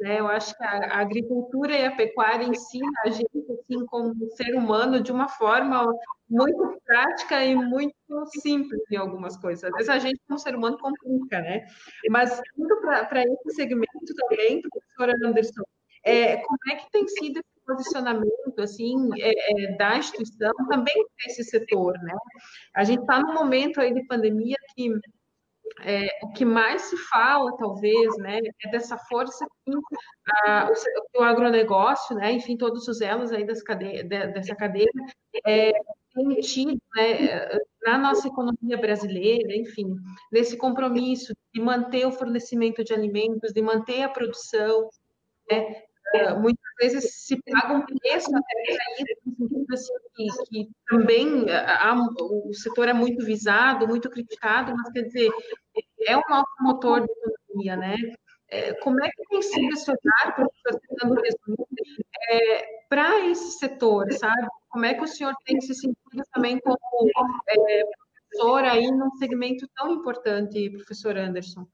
[0.00, 0.20] né?
[0.20, 5.00] Eu acho que a, agricultura e a pecuária ensina a gente, assim, como ser humano,
[5.00, 5.86] de uma forma
[6.28, 7.94] muito prática e muito
[8.40, 9.64] simples em algumas coisas.
[9.64, 11.66] Às vezes a gente, como ser humano, complica, né?
[12.10, 15.62] Mas indo para esse segmento também, professora Anderson,
[16.04, 20.94] é, como é que tem sido posicionamento assim é, é, da instituição também
[21.26, 22.14] esse setor, né?
[22.74, 24.90] A gente está num momento aí de pandemia que
[25.80, 29.72] é, o que mais se fala, talvez, né, é dessa força que
[30.46, 30.70] a,
[31.16, 34.90] o, o, agronegócio, né, enfim, todos os elos aí das cade dessa cadeia
[35.46, 35.72] é,
[36.14, 39.94] tem tido, né, na nossa economia brasileira, enfim,
[40.30, 44.88] nesse compromisso de manter o fornecimento de alimentos, de manter a produção,
[45.50, 45.82] né,
[46.40, 52.52] muitas vezes se paga um preço até para isso, assim, que, que também há, o
[52.54, 55.30] setor é muito visado, muito criticado, mas quer dizer,
[56.06, 57.96] é o nosso motor de economia, né?
[58.48, 61.22] É, como é que tem sido esse olhar, professor, tentando
[62.28, 64.46] é, para esse setor, sabe?
[64.68, 66.78] Como é que o senhor tem se sentido também como
[67.48, 67.82] é,
[68.28, 71.66] professor aí num segmento tão importante, professor Anderson?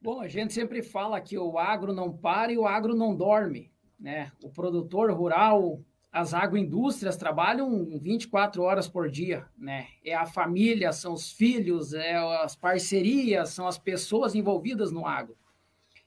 [0.00, 3.72] Bom, a gente sempre fala que o agro não para e o agro não dorme.
[3.98, 4.30] Né?
[4.42, 5.80] O produtor rural,
[6.12, 9.46] as agroindústrias trabalham 24 horas por dia.
[9.56, 9.88] Né?
[10.04, 15.36] É a família, são os filhos, é as parcerias, são as pessoas envolvidas no agro.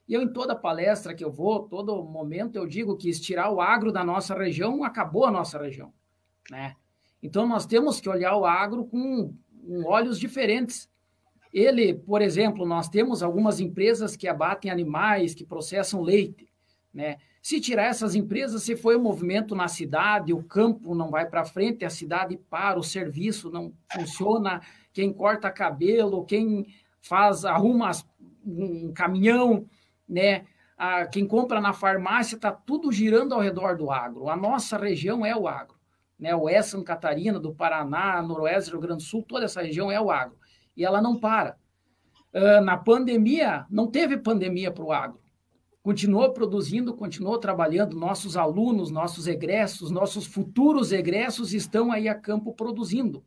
[0.08, 3.62] E eu, em toda palestra que eu vou, todo momento, eu digo que estirar o
[3.62, 5.94] agro da nossa região, acabou a nossa região.
[6.50, 6.76] Né?
[7.22, 10.90] Então, nós temos que olhar o agro com, com olhos diferentes.
[11.54, 16.48] Ele, por exemplo, nós temos algumas empresas que abatem animais, que processam leite,
[16.94, 17.18] né?
[17.42, 21.46] Se tirar essas empresas, se foi um movimento na cidade, o campo não vai para
[21.46, 26.68] frente, a cidade para, o serviço não funciona, quem corta cabelo, quem
[27.02, 27.92] faz, arruma
[28.46, 29.66] um caminhão,
[30.08, 30.46] né?
[31.12, 34.30] Quem compra na farmácia, está tudo girando ao redor do agro.
[34.30, 35.76] A nossa região é o agro.
[36.18, 36.34] Né?
[36.36, 40.10] Oeste Santa Catarina, do Paraná, Noroeste, Rio Grande do Sul, toda essa região é o
[40.10, 40.38] agro
[40.80, 41.58] e ela não para.
[42.34, 45.20] Uh, na pandemia, não teve pandemia para o agro.
[45.84, 47.98] Continuou produzindo, continuou trabalhando.
[47.98, 53.26] Nossos alunos, nossos egressos, nossos futuros egressos estão aí a campo produzindo,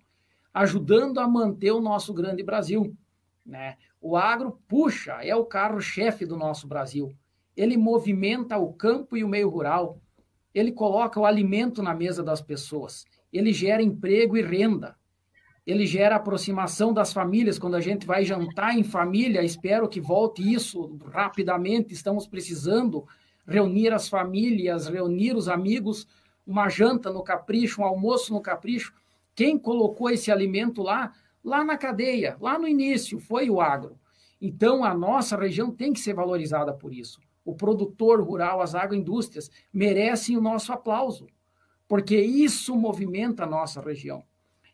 [0.55, 2.97] ajudando a manter o nosso grande Brasil.
[3.45, 3.77] Né?
[4.01, 7.15] O agro puxa, é o carro-chefe do nosso Brasil.
[7.55, 10.01] Ele movimenta o campo e o meio rural.
[10.55, 13.05] Ele coloca o alimento na mesa das pessoas.
[13.31, 14.97] Ele gera emprego e renda
[15.67, 17.59] ele gera aproximação das famílias.
[17.59, 21.95] Quando a gente vai jantar em família, espero que volte isso rapidamente.
[21.95, 23.07] Estamos precisando
[23.47, 26.07] reunir as famílias, reunir os amigos,
[26.47, 28.93] uma janta no capricho, um almoço no capricho.
[29.35, 31.13] Quem colocou esse alimento lá?
[31.45, 33.99] Lá na cadeia, lá no início, foi o agro.
[34.41, 37.21] Então, a nossa região tem que ser valorizada por isso.
[37.45, 41.27] O produtor rural, as agroindústrias, merecem o nosso aplauso,
[41.89, 44.25] porque isso movimenta a nossa região.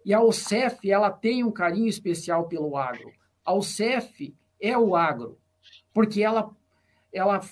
[0.08, 3.12] E a OCEF, ela tem um carinho especial pelo agro.
[3.44, 5.36] A OCEF é o agro,
[5.92, 6.50] porque ela,
[7.12, 7.42] ela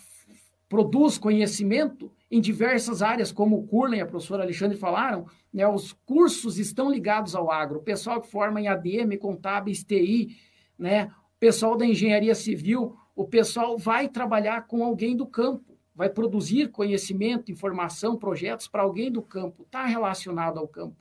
[0.67, 5.93] produz conhecimento em diversas áreas, como o Curlen e a professora Alexandre falaram, né, os
[5.93, 7.81] cursos estão ligados ao agro.
[7.81, 10.39] O pessoal que forma em ADM, contábeis, TI,
[10.79, 16.09] né, o pessoal da engenharia civil, o pessoal vai trabalhar com alguém do campo, vai
[16.09, 20.97] produzir conhecimento, informação, projetos para alguém do campo, está relacionado ao campo.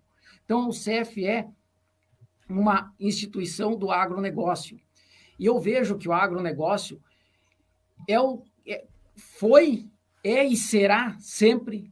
[0.45, 1.47] Então, o CEF é
[2.47, 4.79] uma instituição do agronegócio.
[5.37, 7.01] E eu vejo que o agronegócio
[8.07, 8.85] é o, é,
[9.15, 9.89] foi,
[10.23, 11.91] é e será sempre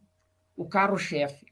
[0.55, 1.47] o carro-chefe.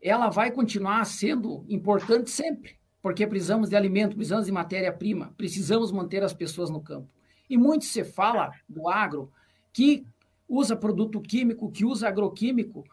[0.00, 6.22] Ela vai continuar sendo importante sempre, porque precisamos de alimento, precisamos de matéria-prima, precisamos manter
[6.22, 7.08] as pessoas no campo.
[7.48, 9.32] E muito se fala do agro
[9.72, 10.06] que
[10.46, 12.84] usa produto químico, que usa agroquímico,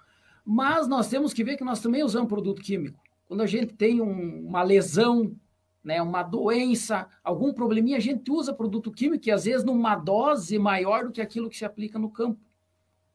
[0.45, 2.99] mas nós temos que ver que nós também usamos produto químico.
[3.27, 5.35] Quando a gente tem um, uma lesão,
[5.83, 10.59] né, uma doença, algum probleminha, a gente usa produto químico e às vezes numa dose
[10.59, 12.39] maior do que aquilo que se aplica no campo,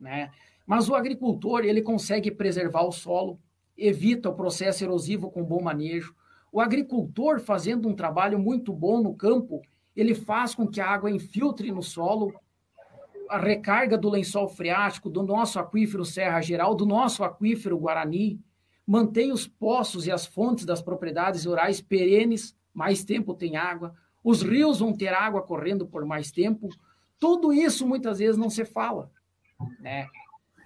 [0.01, 0.31] né?
[0.67, 3.39] Mas o agricultor, ele consegue preservar o solo,
[3.77, 6.15] evita o processo erosivo com bom manejo.
[6.51, 9.63] O agricultor fazendo um trabalho muito bom no campo,
[9.95, 12.35] ele faz com que a água infiltre no solo,
[13.29, 18.41] a recarga do lençol freático, do nosso aquífero Serra Geral, do nosso aquífero Guarani,
[18.87, 24.43] mantém os poços e as fontes das propriedades rurais perenes, mais tempo tem água, os
[24.43, 26.69] rios vão ter água correndo por mais tempo.
[27.19, 29.11] Tudo isso muitas vezes não se fala.
[29.81, 30.09] Né?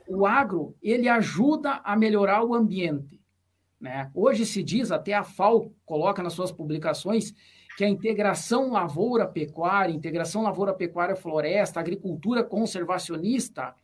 [0.09, 3.21] O agro ele ajuda a melhorar o ambiente.
[3.81, 4.11] Né?
[4.15, 7.35] Hoje se diz, até a FAO coloca nas suas publicações,
[7.77, 13.75] que a integração lavoura-pecuária, integração lavoura-pecuária-floresta, agricultura conservacionista,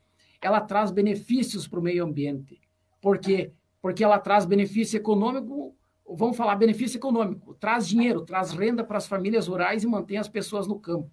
[0.41, 2.61] ela traz benefícios para o meio ambiente.
[3.01, 3.53] Porque
[3.87, 5.73] porque ela traz benefício econômico,
[6.05, 10.29] vamos falar benefício econômico, traz dinheiro, traz renda para as famílias rurais e mantém as
[10.29, 11.09] pessoas no campo.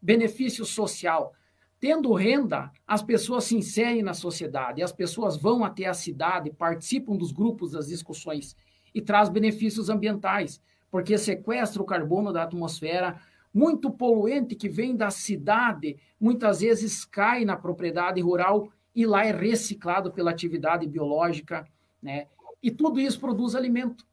[0.00, 1.32] Benefício social.
[1.80, 7.16] Tendo renda, as pessoas se inserem na sociedade, as pessoas vão até a cidade, participam
[7.16, 8.56] dos grupos, das discussões
[8.94, 10.62] e traz benefícios ambientais,
[10.92, 13.20] porque sequestra o carbono da atmosfera,
[13.52, 19.32] muito poluente que vem da cidade, muitas vezes cai na propriedade rural e lá é
[19.32, 21.66] reciclado pela atividade biológica
[22.02, 22.26] né?
[22.62, 24.04] E tudo isso produz alimento.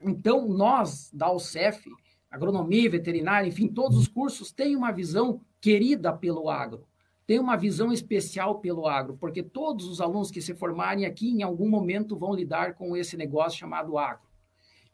[0.00, 1.90] Então, nós, da UCEF,
[2.30, 6.86] agronomia, veterinária, enfim, todos os cursos têm uma visão querida pelo agro,
[7.26, 11.42] tem uma visão especial pelo agro, porque todos os alunos que se formarem aqui, em
[11.42, 14.28] algum momento, vão lidar com esse negócio chamado agro.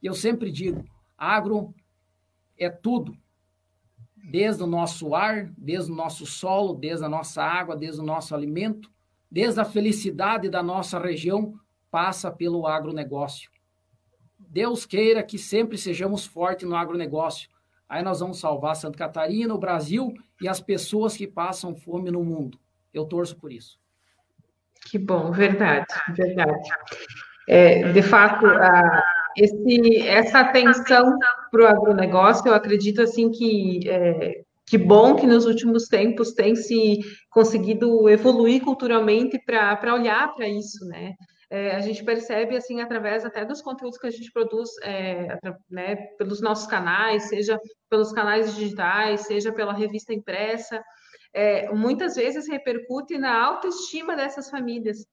[0.02, 0.84] E eu sempre digo,
[1.24, 1.74] agro
[2.58, 3.16] é tudo,
[4.16, 8.34] desde o nosso ar, desde o nosso solo, desde a nossa água, desde o nosso
[8.34, 8.90] alimento,
[9.30, 11.58] desde a felicidade da nossa região,
[11.90, 13.50] passa pelo agronegócio.
[14.38, 17.48] Deus queira que sempre sejamos fortes no agronegócio.
[17.88, 22.24] Aí nós vamos salvar Santa Catarina, o Brasil e as pessoas que passam fome no
[22.24, 22.58] mundo.
[22.92, 23.78] Eu torço por isso.
[24.86, 26.68] Que bom, verdade, verdade.
[27.48, 29.02] É, de fato, a,
[29.36, 31.16] esse, essa atenção
[31.50, 36.56] para o agronegócio, eu acredito assim que é, que bom que nos últimos tempos tem
[36.56, 41.14] se conseguido evoluir culturalmente para olhar para isso, né?
[41.54, 45.38] é, a gente percebe assim através até dos conteúdos que a gente produz é,
[45.70, 50.82] né, pelos nossos canais, seja pelos canais digitais, seja pela revista impressa,
[51.32, 55.06] é, muitas vezes repercute na autoestima dessas famílias,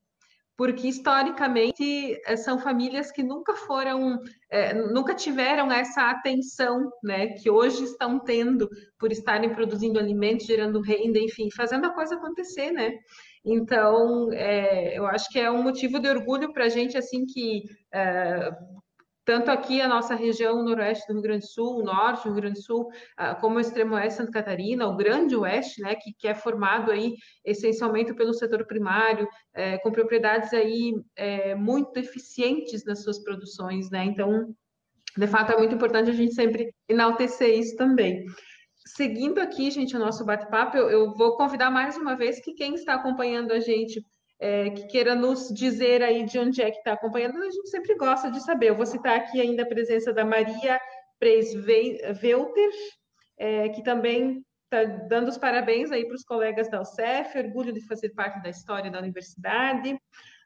[0.61, 7.49] porque historicamente é, são famílias que nunca foram, é, nunca tiveram essa atenção, né, que
[7.49, 12.91] hoje estão tendo por estarem produzindo alimentos, gerando renda, enfim, fazendo a coisa acontecer, né?
[13.43, 17.63] Então, é, eu acho que é um motivo de orgulho para a gente, assim, que
[17.91, 18.51] é,
[19.23, 22.59] tanto aqui a nossa região noroeste do Rio Grande do Sul, norte do Rio Grande
[22.59, 26.27] do Sul, ah, como o extremo oeste Santa Catarina, o grande oeste, né, que, que
[26.27, 27.15] é formado aí
[27.45, 34.05] essencialmente pelo setor primário, é, com propriedades aí é, muito eficientes nas suas produções, né,
[34.05, 34.55] então,
[35.17, 38.25] de fato, é muito importante a gente sempre enaltecer isso também.
[38.85, 42.73] Seguindo aqui, gente, o nosso bate-papo, eu, eu, vou convidar mais uma vez que quem
[42.73, 44.03] está acompanhando a gente,
[44.41, 47.93] é, que queira nos dizer aí de onde é que está acompanhando, a gente sempre
[47.93, 48.69] gosta de saber.
[48.69, 50.81] Eu vou citar aqui ainda a presença da Maria
[51.19, 52.71] Presvelter,
[53.37, 57.85] é, que também está dando os parabéns aí para os colegas da UCEF, orgulho de
[57.85, 59.95] fazer parte da história da universidade.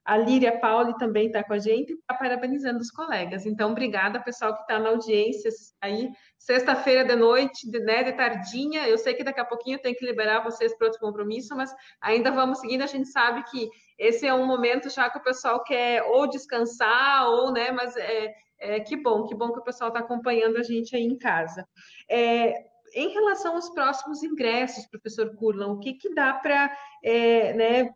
[0.05, 3.45] A Líria Pauli também está com a gente e está parabenizando os colegas.
[3.45, 5.49] Então, obrigada, pessoal que está na audiência
[5.81, 6.11] aí.
[6.37, 8.87] Sexta-feira de noite, de, né, de tardinha.
[8.87, 11.73] Eu sei que daqui a pouquinho eu tenho que liberar vocês para outro compromisso, mas
[11.99, 12.83] ainda vamos seguindo.
[12.83, 17.27] A gente sabe que esse é um momento já que o pessoal quer ou descansar,
[17.27, 20.63] ou, né, mas é, é que bom, que bom que o pessoal está acompanhando a
[20.63, 21.67] gente aí em casa.
[22.07, 22.53] É,
[22.93, 26.71] em relação aos próximos ingressos, professor Kurlan, o que, que dá para
[27.03, 27.89] é, né,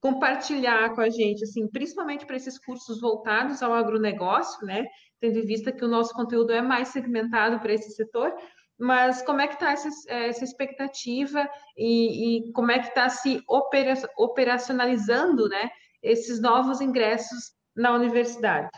[0.00, 4.86] compartilhar com a gente, assim, principalmente para esses cursos voltados ao agronegócio, né?
[5.20, 8.32] Tendo em vista que o nosso conteúdo é mais segmentado para esse setor,
[8.78, 13.42] mas como é que está essa, essa, expectativa e, e, como é que está se
[14.16, 15.68] operacionalizando, né?
[16.00, 18.70] Esses novos ingressos na universidade?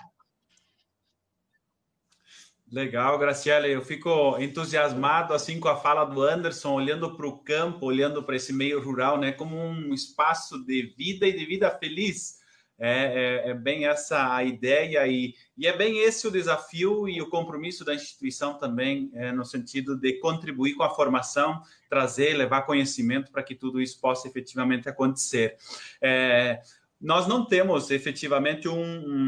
[2.71, 3.73] Legal, Graciele.
[3.73, 8.37] Eu fico entusiasmado assim com a fala do Anderson, olhando para o campo, olhando para
[8.37, 12.39] esse meio rural, né, como um espaço de vida e de vida feliz.
[12.83, 17.21] É, é, é, bem essa a ideia e, e é bem esse o desafio e
[17.21, 21.61] o compromisso da instituição também, é, no sentido de contribuir com a formação,
[21.91, 25.59] trazer, levar conhecimento para que tudo isso possa efetivamente acontecer.
[26.01, 26.63] É,
[27.01, 28.75] nós não temos efetivamente um,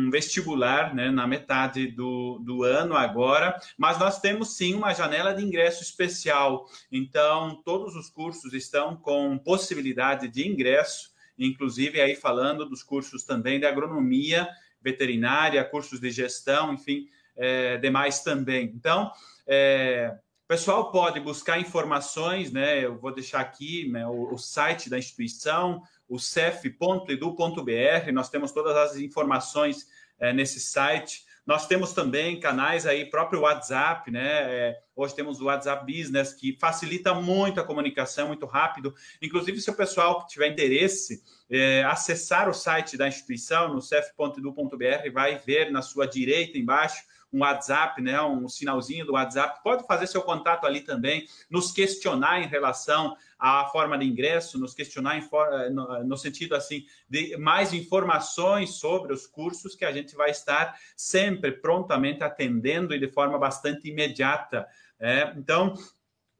[0.07, 5.33] um vestibular né, na metade do, do ano agora, mas nós temos sim uma janela
[5.33, 6.67] de ingresso especial.
[6.91, 13.59] Então, todos os cursos estão com possibilidade de ingresso, inclusive aí falando dos cursos também
[13.59, 14.47] de agronomia,
[14.83, 18.71] veterinária, cursos de gestão, enfim, é, demais também.
[18.75, 19.11] Então,
[19.47, 20.15] é,
[20.45, 22.85] o pessoal pode buscar informações, né?
[22.85, 28.77] Eu vou deixar aqui né, o, o site da instituição, o cef.edu.br, nós temos todas
[28.77, 29.87] as informações
[30.19, 31.25] é, nesse site.
[31.45, 34.29] Nós temos também canais aí, próprio WhatsApp, né?
[34.43, 38.95] É, hoje temos o WhatsApp Business, que facilita muito a comunicação, muito rápido.
[39.21, 45.39] Inclusive, se o pessoal tiver interesse, é, acessar o site da instituição, no cef.edu.br, vai
[45.39, 50.21] ver na sua direita embaixo um WhatsApp, né, um sinalzinho do WhatsApp, pode fazer seu
[50.21, 56.05] contato ali também, nos questionar em relação à forma de ingresso, nos questionar eh, no,
[56.05, 61.51] no sentido assim de mais informações sobre os cursos que a gente vai estar sempre
[61.51, 64.65] prontamente atendendo e de forma bastante imediata.
[65.01, 65.75] É, então,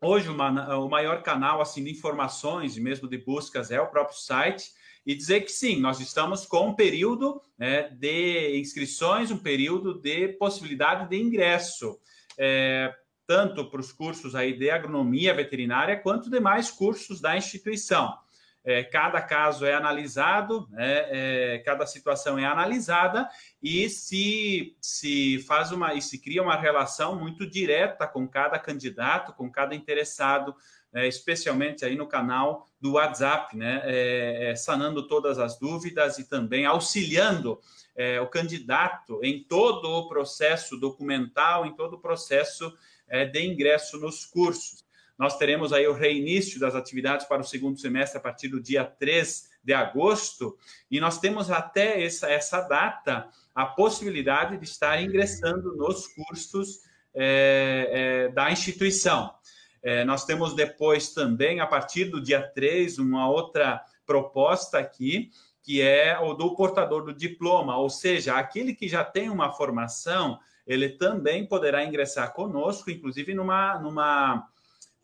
[0.05, 4.19] Hoje, uma, o maior canal assim, de informações e mesmo de buscas é o próprio
[4.19, 4.73] site
[5.07, 10.27] e dizer que sim, nós estamos com um período né, de inscrições, um período de
[10.31, 12.01] possibilidade de ingresso,
[12.37, 12.93] é,
[13.27, 18.17] tanto para os cursos aí de agronomia veterinária quanto demais cursos da instituição.
[18.65, 23.29] É, cada caso é analisado, né, é, cada situação é analisada
[23.61, 29.33] e se, se faz uma e se cria uma relação muito direta com cada candidato,
[29.33, 30.55] com cada interessado
[30.95, 36.25] é, especialmente aí no canal do WhatsApp, né, é, é, sanando todas as dúvidas e
[36.25, 37.59] também auxiliando
[37.97, 42.73] é, o candidato em todo o processo documental, em todo o processo
[43.09, 44.85] é, de ingresso nos cursos.
[45.19, 48.85] Nós teremos aí o reinício das atividades para o segundo semestre a partir do dia
[48.85, 50.59] 3 de agosto,
[50.91, 56.81] e nós temos até essa, essa data a possibilidade de estar ingressando nos cursos
[57.15, 59.33] é, da instituição.
[59.83, 65.31] É, nós temos depois também, a partir do dia 3, uma outra proposta aqui,
[65.63, 70.39] que é o do portador do diploma, ou seja, aquele que já tem uma formação,
[70.67, 74.49] ele também poderá ingressar conosco, inclusive numa, numa,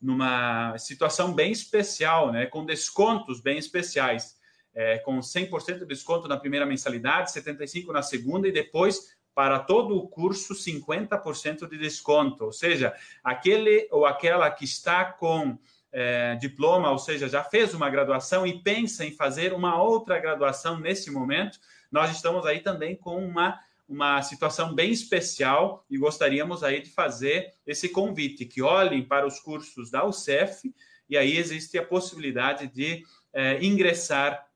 [0.01, 4.37] numa situação bem especial, né, com descontos bem especiais.
[4.75, 9.97] É, com 100% de desconto na primeira mensalidade, 75% na segunda e depois para todo
[9.97, 12.45] o curso 50% de desconto.
[12.45, 15.59] Ou seja, aquele ou aquela que está com
[15.93, 20.79] é, diploma, ou seja, já fez uma graduação e pensa em fazer uma outra graduação
[20.79, 21.59] nesse momento,
[21.91, 23.59] nós estamos aí também com uma,
[23.89, 29.41] uma situação bem especial e gostaríamos aí de fazer esse convite, que olhem para os
[29.41, 30.73] cursos da UCEF
[31.09, 34.47] e aí existe a possibilidade de é, ingressar.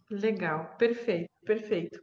[0.09, 2.01] Legal, perfeito, perfeito.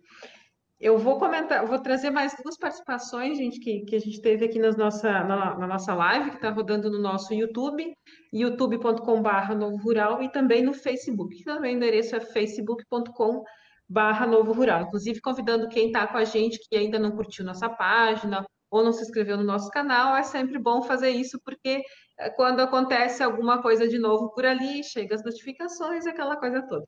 [0.84, 4.59] Eu vou comentar, vou trazer mais duas participações, gente, que, que a gente teve aqui
[4.59, 7.95] nas nossa, na, na nossa live, que está rodando no nosso YouTube,
[8.34, 14.81] youtube.com.br Novo Rural, e também no Facebook, que também o endereço é facebook.com.br Novo Rural.
[14.81, 18.91] Inclusive, convidando quem está com a gente, que ainda não curtiu nossa página, ou não
[18.91, 21.81] se inscreveu no nosso canal, é sempre bom fazer isso, porque
[22.19, 26.84] eh, quando acontece alguma coisa de novo por ali, chega as notificações, aquela coisa toda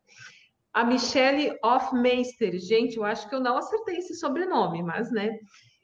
[0.76, 2.60] a Michelle Hofmeister.
[2.60, 5.40] Gente, eu acho que eu não acertei esse sobrenome, mas, né?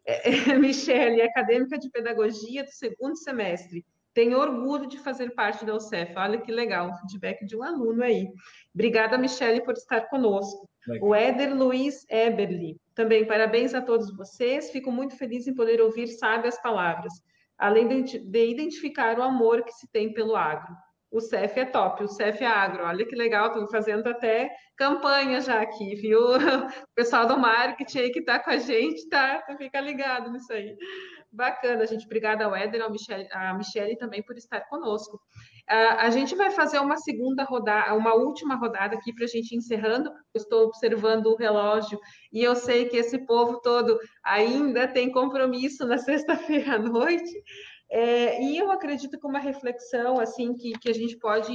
[0.06, 3.86] É, é, Michelle, acadêmica de pedagogia do segundo semestre.
[4.14, 6.14] Tenho orgulho de fazer parte da UCEF.
[6.18, 8.28] Olha que legal, um feedback de um aluno aí.
[8.76, 10.70] Obrigada, Michelle, por estar conosco.
[10.86, 11.08] Legal.
[11.08, 12.76] O Éder Luiz Eberly.
[12.94, 14.72] Também parabéns a todos vocês.
[14.72, 17.14] Fico muito feliz em poder ouvir sábias palavras,
[17.58, 20.76] além de identificar o amor que se tem pelo agro
[21.12, 22.86] o CEF é top, o CEF é agro.
[22.86, 26.22] Olha que legal, estão fazendo até campanha já aqui, viu?
[26.22, 29.44] O pessoal do marketing aí que está com a gente, tá?
[29.58, 30.76] Fica ligado nisso aí.
[31.32, 32.06] Bacana, gente.
[32.06, 35.18] Obrigada ao Éder, ao Michele, a Michelle também por estar conosco.
[35.70, 39.56] Uh, a gente vai fazer uma segunda rodada, uma última rodada aqui para a gente
[39.56, 40.10] encerrando.
[40.34, 42.00] Eu estou observando o relógio
[42.34, 47.32] e eu sei que esse povo todo ainda tem compromisso na sexta-feira à noite.
[47.92, 51.54] É, e eu acredito que uma reflexão assim que, que a gente pode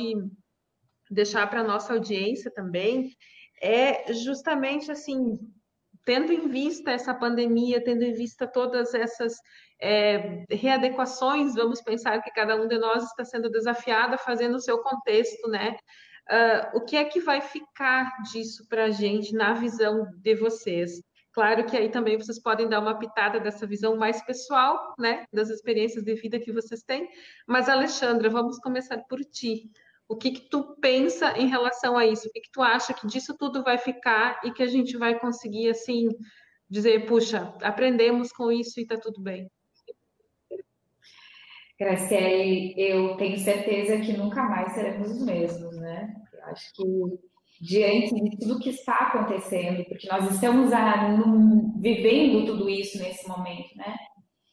[1.11, 3.17] deixar para a nossa audiência também
[3.63, 5.39] é justamente assim,
[6.05, 9.35] tendo em vista essa pandemia, tendo em vista todas essas
[9.81, 14.61] é, readequações, vamos pensar que cada um de nós está sendo desafiado a fazer no
[14.61, 15.77] seu contexto, né?
[16.29, 21.01] Uh, o que é que vai ficar disso para a gente na visão de vocês?
[21.37, 25.51] Claro que aí também vocês podem dar uma pitada dessa visão mais pessoal, né, das
[25.51, 27.07] experiências de vida que vocês têm.
[27.47, 29.71] Mas, Alexandra, vamos começar por ti.
[30.09, 32.27] O que, que tu pensa em relação a isso?
[32.27, 35.21] O que, que tu acha que disso tudo vai ficar e que a gente vai
[35.21, 36.09] conseguir, assim,
[36.71, 39.47] dizer, puxa, aprendemos com isso e está tudo bem?
[41.79, 46.15] Graciele, eu tenho certeza que nunca mais seremos os mesmos, né?
[46.33, 46.83] Eu acho que
[47.61, 51.17] diante de tudo que está acontecendo, porque nós estamos a,
[51.79, 53.97] vivendo tudo isso nesse momento, né?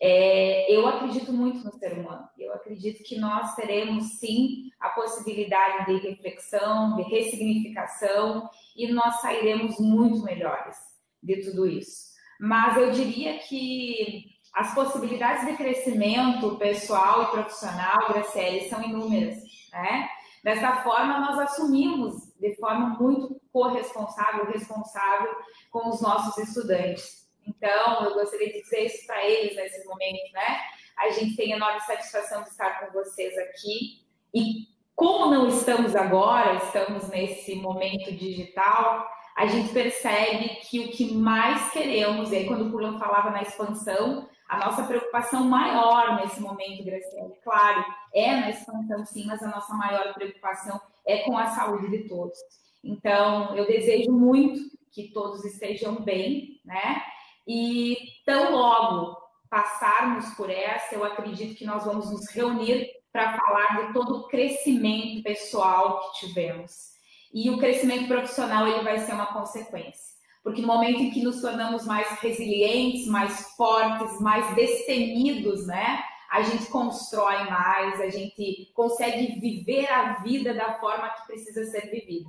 [0.06, 2.28] É, eu acredito muito no ser humano.
[2.38, 9.80] Eu acredito que nós teremos sim a possibilidade de reflexão, de ressignificação e nós sairemos
[9.80, 10.76] muito melhores
[11.22, 12.12] de tudo isso.
[12.38, 19.42] Mas eu diria que as possibilidades de crescimento pessoal e profissional, Graciele, são inúmeras,
[19.72, 20.10] né?
[20.44, 25.34] Dessa forma, nós assumimos de forma muito corresponsável, responsável
[25.72, 27.24] com os nossos estudantes.
[27.48, 30.60] Então, eu gostaria de dizer isso para eles nesse momento, né?
[30.98, 34.06] A gente tem enorme satisfação de estar com vocês aqui.
[34.34, 41.14] E como não estamos agora, estamos nesse momento digital, a gente percebe que o que
[41.14, 46.40] mais queremos, e aí quando o Pulan falava na expansão, a nossa preocupação maior nesse
[46.42, 47.84] momento, Graciela, claro,
[48.14, 52.38] é na expansão sim, mas a nossa maior preocupação é com a saúde de todos.
[52.84, 54.60] Então, eu desejo muito
[54.92, 57.02] que todos estejam bem, né?
[57.48, 59.18] E tão logo
[59.50, 64.28] passarmos por essa, eu acredito que nós vamos nos reunir para falar de todo o
[64.28, 66.94] crescimento pessoal que tivemos.
[67.34, 70.14] E o crescimento profissional ele vai ser uma consequência.
[70.44, 76.04] Porque no momento em que nos tornamos mais resilientes, mais fortes, mais destemidos, né?
[76.34, 81.92] A gente constrói mais, a gente consegue viver a vida da forma que precisa ser
[81.92, 82.28] vivida.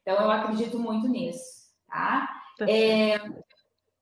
[0.00, 2.28] Então, eu acredito muito nisso, tá?
[2.66, 3.20] é,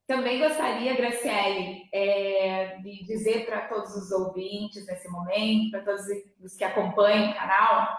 [0.07, 6.05] também gostaria, Graciele, é, de dizer para todos os ouvintes nesse momento, para todos
[6.41, 7.97] os que acompanham o canal,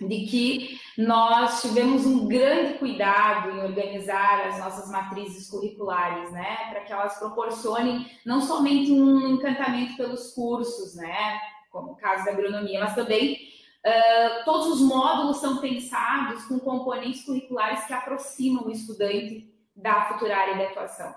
[0.00, 6.80] de que nós tivemos um grande cuidado em organizar as nossas matrizes curriculares, né, para
[6.80, 11.38] que elas proporcionem não somente um encantamento pelos cursos, né,
[11.70, 17.24] como o caso da agronomia, mas também uh, todos os módulos são pensados com componentes
[17.24, 21.14] curriculares que aproximam o estudante da futura área de atuação.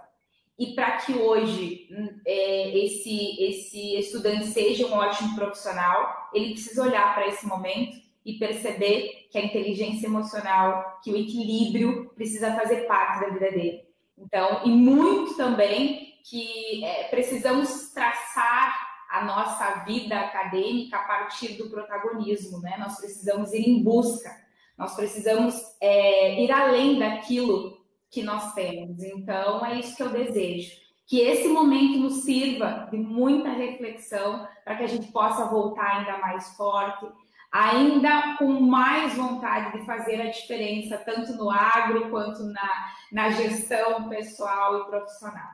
[0.57, 1.89] E para que hoje
[2.25, 8.34] é, esse, esse estudante seja um ótimo profissional, ele precisa olhar para esse momento e
[8.34, 13.84] perceber que a inteligência emocional, que o equilíbrio precisa fazer parte da vida dele.
[14.17, 21.69] Então, e muito também que é, precisamos traçar a nossa vida acadêmica a partir do
[21.69, 22.78] protagonismo, né?
[22.80, 24.32] Nós precisamos ir em busca,
[24.78, 27.78] nós precisamos é, ir além daquilo
[28.09, 29.03] que nós temos.
[29.03, 30.71] Então, é isso que eu desejo.
[31.05, 36.17] Que esse momento nos sirva de muita reflexão para que a gente possa voltar ainda
[36.19, 37.05] mais forte,
[37.53, 44.09] ainda com mais vontade de fazer a diferença, tanto no agro quanto na, na gestão
[44.09, 45.51] pessoal e profissional.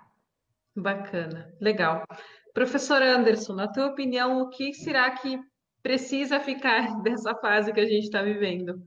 [0.73, 2.05] Bacana, legal.
[2.53, 5.41] Professor Anderson, na tua opinião, o que será que
[5.83, 8.81] precisa ficar dessa fase que a gente está vivendo?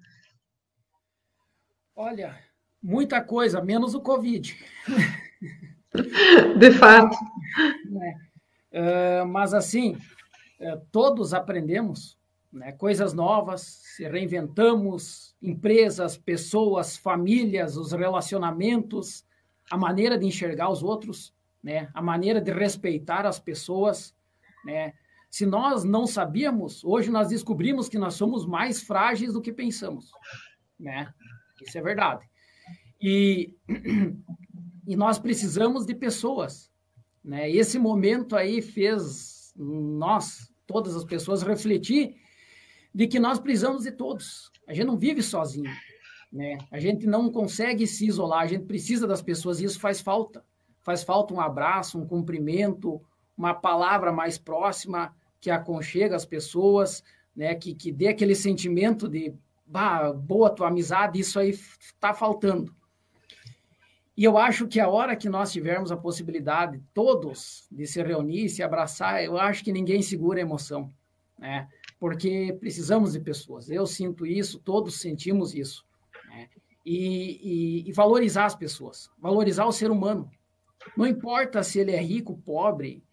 [1.94, 2.38] Olha,
[2.82, 4.56] muita coisa, menos o Covid.
[6.58, 7.14] De fato.
[8.72, 9.22] É.
[9.22, 9.98] Uh, mas assim,
[10.58, 12.16] uh, todos aprendemos
[12.52, 19.24] né, coisas novas, se reinventamos, empresas, pessoas, famílias, os relacionamentos,
[19.70, 24.14] a maneira de enxergar os outros, né, a maneira de respeitar as pessoas,
[24.64, 24.92] né.
[25.30, 30.10] Se nós não sabíamos, hoje nós descobrimos que nós somos mais frágeis do que pensamos,
[30.78, 31.10] né?
[31.66, 32.28] Isso é verdade.
[33.00, 33.56] E,
[34.86, 36.70] e nós precisamos de pessoas.
[37.24, 37.50] Né?
[37.50, 42.16] Esse momento aí fez nós, todas as pessoas, refletir
[42.94, 44.50] de que nós precisamos de todos.
[44.66, 45.70] A gente não vive sozinho.
[46.32, 46.58] Né?
[46.70, 50.44] A gente não consegue se isolar, a gente precisa das pessoas e isso faz falta.
[50.80, 53.00] Faz falta um abraço, um cumprimento,
[53.36, 57.02] uma palavra mais próxima que aconchega as pessoas,
[57.36, 57.54] né?
[57.54, 59.34] que, que dê aquele sentimento de
[59.66, 62.74] bah, boa tua amizade, isso aí está faltando.
[64.16, 68.48] E eu acho que a hora que nós tivermos a possibilidade, todos, de se reunir,
[68.50, 70.92] se abraçar, eu acho que ninguém segura a emoção,
[71.38, 71.68] né?
[72.02, 73.70] Porque precisamos de pessoas.
[73.70, 75.86] Eu sinto isso, todos sentimos isso.
[76.28, 76.48] Né?
[76.84, 80.28] E, e, e valorizar as pessoas, valorizar o ser humano.
[80.96, 83.04] Não importa se ele é rico, pobre,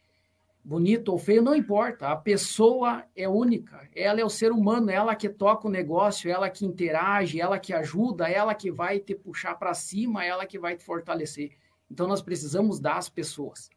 [0.65, 2.07] bonito ou feio, não importa.
[2.07, 3.87] A pessoa é única.
[3.95, 7.71] Ela é o ser humano, ela que toca o negócio, ela que interage, ela que
[7.71, 11.51] ajuda, ela que vai te puxar para cima, ela que vai te fortalecer.
[11.91, 13.69] Então nós precisamos das pessoas.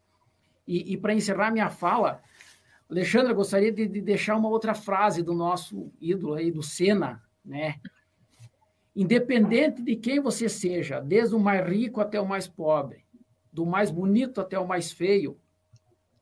[0.67, 2.23] E, e para encerrar minha fala,
[2.93, 7.81] Alexandre, gostaria de, de, deixar uma outra frase do nosso ídolo aí, do Senna, né?
[8.95, 13.07] Independente de quem você seja, desde o mais rico até o mais pobre,
[13.51, 15.39] do mais bonito até o mais feio,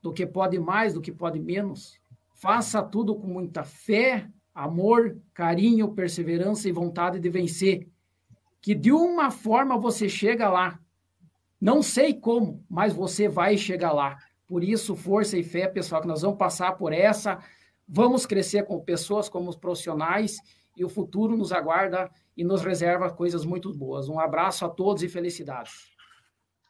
[0.01, 1.99] do que pode mais, do que pode menos.
[2.35, 7.85] Faça tudo com muita fé, amor, carinho, perseverança e vontade de vencer.
[8.61, 10.79] Que de uma forma você chega lá.
[11.59, 14.17] Não sei como, mas você vai chegar lá.
[14.51, 17.39] Por isso, força e fé, pessoal, que nós vamos passar por essa.
[17.87, 20.35] Vamos crescer com pessoas como profissionais
[20.75, 24.09] e o futuro nos aguarda e nos reserva coisas muito boas.
[24.09, 25.89] Um abraço a todos e felicidades.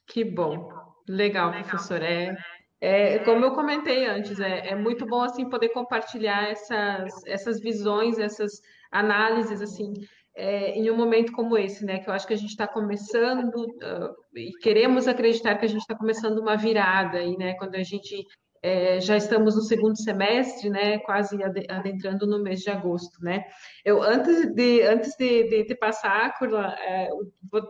[0.06, 0.72] Que bom.
[1.08, 2.04] Legal, professor.
[2.04, 2.36] É,
[2.80, 8.20] é, como eu comentei antes, é, é, muito bom assim poder compartilhar essas, essas visões,
[8.20, 8.62] essas
[8.92, 9.92] análises assim
[10.36, 12.00] é, em um momento como esse, né?
[12.00, 15.82] Que eu acho que a gente está começando uh, e queremos acreditar que a gente
[15.82, 17.54] está começando uma virada aí, né?
[17.56, 18.26] Quando a gente
[18.64, 21.00] é, já estamos no segundo semestre, né?
[21.00, 23.44] Quase adentrando no mês de agosto, né?
[23.84, 27.10] Eu antes de antes de, de, de passar, Curla, é,
[27.52, 27.62] vou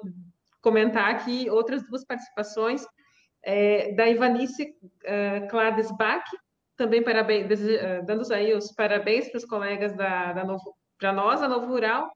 [0.61, 2.85] comentar aqui outras duas participações
[3.43, 6.23] é, da Ivanice uh, Cladesbach,
[6.77, 7.47] também parabéns,
[8.05, 12.11] dando aí os parabéns para os colegas da, da Novo, para nós, a Novo Rural,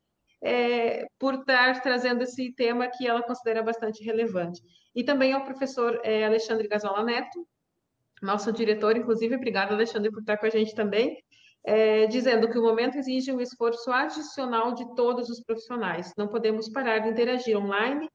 [0.45, 4.61] é, por estar trazendo esse tema que ela considera bastante relevante.
[4.93, 7.47] E também ao professor é, Alexandre Gasola Neto,
[8.21, 11.17] nosso diretor, inclusive, obrigado, Alexandre, por estar com a gente também,
[11.65, 16.13] é, dizendo que o momento exige um esforço adicional de todos os profissionais.
[16.15, 18.07] Não podemos parar de interagir online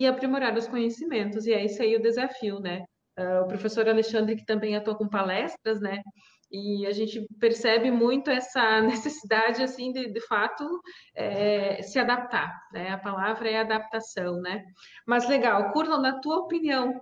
[0.00, 2.84] e aprimorar os conhecimentos, e é isso aí o desafio, né?
[3.18, 6.02] Uh, o professor Alexandre, que também atua com palestras, né?
[6.50, 10.64] E a gente percebe muito essa necessidade, assim, de, de fato,
[11.14, 12.90] é, se adaptar, né?
[12.90, 14.64] A palavra é adaptação, né?
[15.06, 17.00] Mas legal, Curlon, na tua opinião,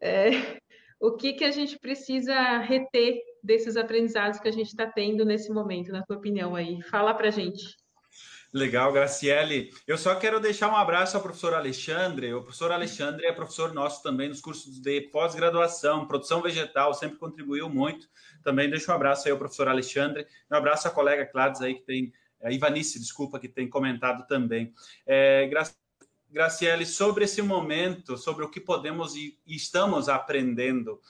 [0.00, 0.30] é,
[1.00, 5.52] o que, que a gente precisa reter desses aprendizados que a gente está tendo nesse
[5.52, 6.82] momento, na tua opinião aí?
[6.82, 7.81] Fala para gente.
[8.52, 9.72] Legal, Graciele.
[9.86, 12.34] Eu só quero deixar um abraço ao professor Alexandre.
[12.34, 17.70] O professor Alexandre é professor nosso também nos cursos de pós-graduação, produção vegetal, sempre contribuiu
[17.70, 18.06] muito.
[18.44, 20.26] Também deixo um abraço aí ao professor Alexandre.
[20.50, 24.74] Um abraço à colega Clades aí que tem, a Ivanice, desculpa, que tem comentado também.
[25.06, 25.48] É,
[26.30, 31.00] Graciele, sobre esse momento, sobre o que podemos e estamos aprendendo.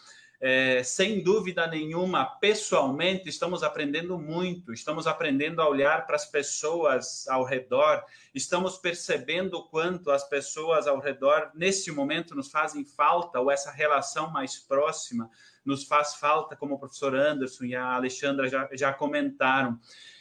[0.44, 7.28] É, sem dúvida nenhuma, pessoalmente, estamos aprendendo muito, estamos aprendendo a olhar para as pessoas
[7.28, 13.38] ao redor, estamos percebendo o quanto as pessoas ao redor, nesse momento, nos fazem falta,
[13.38, 15.30] ou essa relação mais próxima
[15.64, 19.78] nos faz falta, como o professor Anderson e a Alexandra já, já comentaram.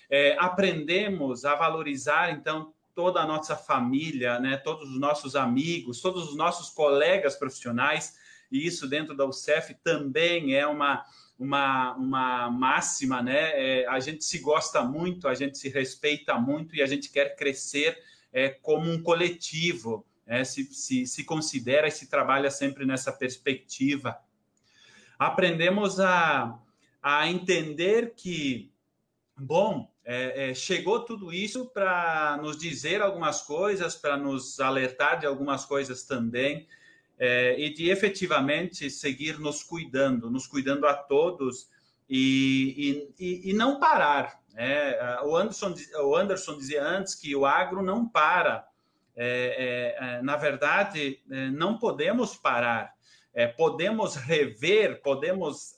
[0.08, 6.30] É, aprendemos a valorizar, então, toda a nossa família, né, todos os nossos amigos, todos
[6.30, 8.21] os nossos colegas profissionais,
[8.52, 11.06] e isso dentro da UCEF também é uma,
[11.40, 13.52] uma, uma máxima, né?
[13.82, 17.36] É, a gente se gosta muito, a gente se respeita muito e a gente quer
[17.36, 17.98] crescer
[18.32, 24.18] é, como um coletivo, é, se, se, se considera e se trabalha sempre nessa perspectiva.
[25.18, 26.60] Aprendemos a,
[27.02, 28.72] a entender que,
[29.38, 35.26] bom, é, é, chegou tudo isso para nos dizer algumas coisas, para nos alertar de
[35.26, 36.68] algumas coisas também,
[37.24, 41.70] é, e de efetivamente seguir nos cuidando, nos cuidando a todos
[42.10, 44.42] e, e, e não parar.
[44.56, 44.98] Né?
[45.22, 48.68] O, Anderson, o Anderson dizia antes que o agro não para.
[49.16, 51.22] É, é, é, na verdade,
[51.54, 52.92] não podemos parar.
[53.56, 55.78] podemos rever, podemos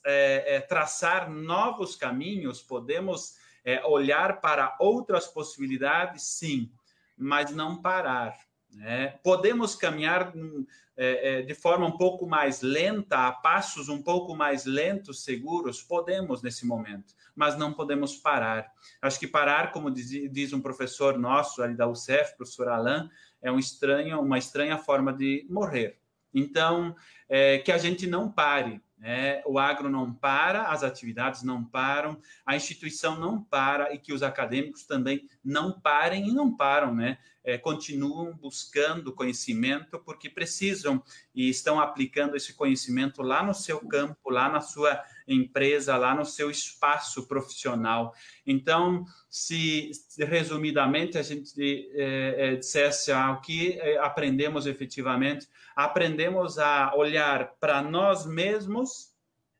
[0.66, 3.36] traçar novos caminhos, podemos
[3.84, 6.72] olhar para outras possibilidades, sim,
[7.18, 8.34] mas não parar.
[8.74, 9.18] Né?
[9.22, 10.66] Podemos caminhar hum,
[10.96, 15.82] é, é, de forma um pouco mais lenta, a passos um pouco mais lentos, seguros?
[15.82, 18.72] Podemos nesse momento, mas não podemos parar.
[19.02, 23.08] Acho que parar, como diz, diz um professor nosso ali da UCF, professor Alain,
[23.42, 25.98] é um estranho, uma estranha forma de morrer.
[26.32, 26.94] Então,
[27.28, 32.18] é, que a gente não pare, é, o agro não para, as atividades não param,
[32.46, 37.18] a instituição não para e que os acadêmicos também não parem e não param, né?
[37.44, 41.02] É, continuam buscando conhecimento porque precisam
[41.34, 46.24] e estão aplicando esse conhecimento lá no seu campo, lá na sua empresa, lá no
[46.24, 48.14] seu espaço profissional.
[48.46, 51.52] Então, se resumidamente a gente
[51.94, 59.12] é, é, dissesse ah, o que é, aprendemos efetivamente, aprendemos a olhar para nós mesmos,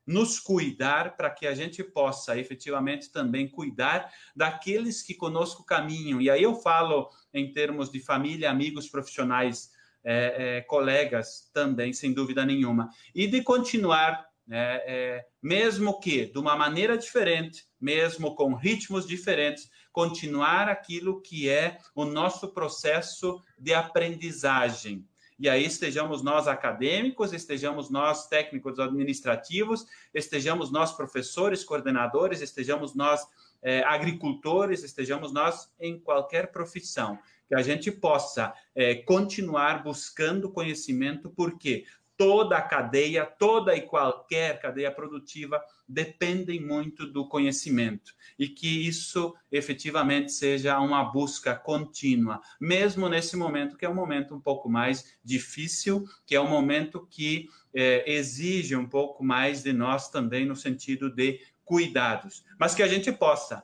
[0.05, 6.21] nos cuidar para que a gente possa efetivamente também cuidar daqueles que conosco caminham.
[6.21, 9.69] E aí eu falo em termos de família, amigos, profissionais,
[10.03, 12.89] é, é, colegas também, sem dúvida nenhuma.
[13.13, 19.69] E de continuar, né, é, mesmo que de uma maneira diferente, mesmo com ritmos diferentes,
[19.91, 25.05] continuar aquilo que é o nosso processo de aprendizagem
[25.37, 33.27] e aí estejamos nós acadêmicos, estejamos nós técnicos administrativos, estejamos nós professores, coordenadores, estejamos nós
[33.65, 41.31] é, agricultores, estejamos nós em qualquer profissão, que a gente possa é, continuar buscando conhecimento,
[41.31, 41.83] porque
[42.15, 49.35] toda a cadeia, toda e qualquer cadeia produtiva dependem muito do conhecimento e que isso
[49.51, 55.17] efetivamente seja uma busca contínua, mesmo nesse momento que é um momento um pouco mais
[55.23, 60.55] difícil, que é um momento que é, exige um pouco mais de nós também no
[60.55, 63.63] sentido de cuidados, mas que a gente possa,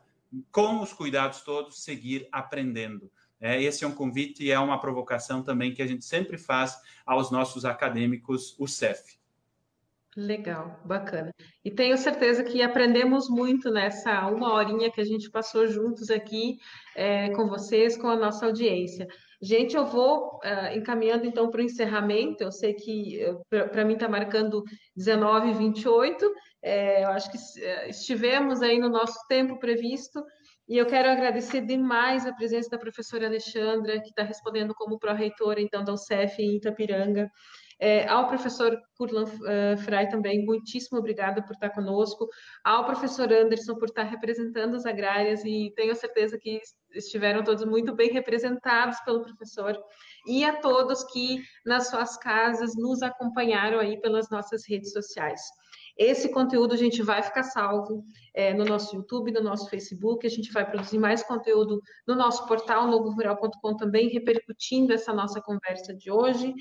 [0.52, 3.10] com os cuidados todos, seguir aprendendo
[3.42, 6.80] é, esse é um convite e é uma provocação também que a gente sempre faz
[7.04, 9.20] aos nossos acadêmicos, o CEF.
[10.16, 11.34] Legal, bacana.
[11.66, 16.60] E tenho certeza que aprendemos muito nessa uma horinha que a gente passou juntos aqui
[16.96, 19.08] é, com vocês, com a nossa audiência.
[19.42, 22.44] Gente, eu vou uh, encaminhando então para o encerramento.
[22.44, 24.64] Eu sei que uh, para mim está marcando
[24.96, 26.32] 19 e 28.
[26.62, 30.24] É, eu acho que uh, estivemos aí no nosso tempo previsto.
[30.70, 35.60] E eu quero agradecer demais a presença da professora Alexandra, que está respondendo como pró-reitora,
[35.60, 37.30] então, da UCEF em Itapiranga.
[37.84, 42.30] É, ao professor Kurlan uh, Frey também, muitíssimo obrigada por estar conosco.
[42.64, 46.62] Ao professor Anderson por estar representando as agrárias e tenho certeza que
[46.92, 49.76] estiveram todos muito bem representados pelo professor.
[50.28, 55.42] E a todos que nas suas casas nos acompanharam aí pelas nossas redes sociais.
[55.98, 60.30] Esse conteúdo a gente vai ficar salvo é, no nosso YouTube, no nosso Facebook, a
[60.30, 66.12] gente vai produzir mais conteúdo no nosso portal novorural.com também, repercutindo essa nossa conversa de
[66.12, 66.54] hoje.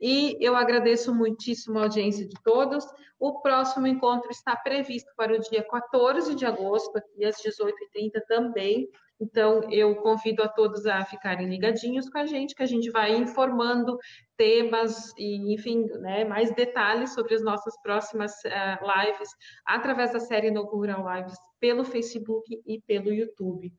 [0.00, 2.84] E eu agradeço muitíssimo a audiência de todos.
[3.18, 8.88] O próximo encontro está previsto para o dia 14 de agosto, aqui às 18h30 também.
[9.20, 13.14] Então, eu convido a todos a ficarem ligadinhos com a gente, que a gente vai
[13.14, 13.96] informando
[14.36, 19.28] temas e, enfim, né, mais detalhes sobre as nossas próximas uh, lives
[19.64, 23.72] através da série Rural Lives pelo Facebook e pelo YouTube.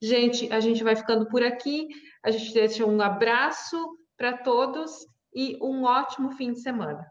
[0.00, 1.88] Gente, a gente vai ficando por aqui.
[2.22, 3.76] A gente deixa um abraço
[4.16, 4.92] para todos
[5.34, 7.04] e um ótimo fim de semana.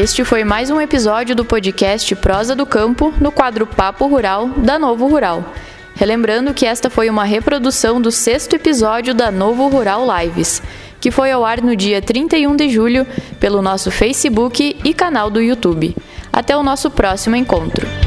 [0.00, 4.78] Este foi mais um episódio do podcast Prosa do Campo, no quadro Papo Rural da
[4.78, 5.52] Novo Rural.
[5.94, 10.62] Relembrando que esta foi uma reprodução do sexto episódio da Novo Rural Lives,
[10.98, 13.06] que foi ao ar no dia 31 de julho
[13.38, 15.94] pelo nosso Facebook e canal do YouTube.
[16.32, 17.99] Até o nosso próximo encontro.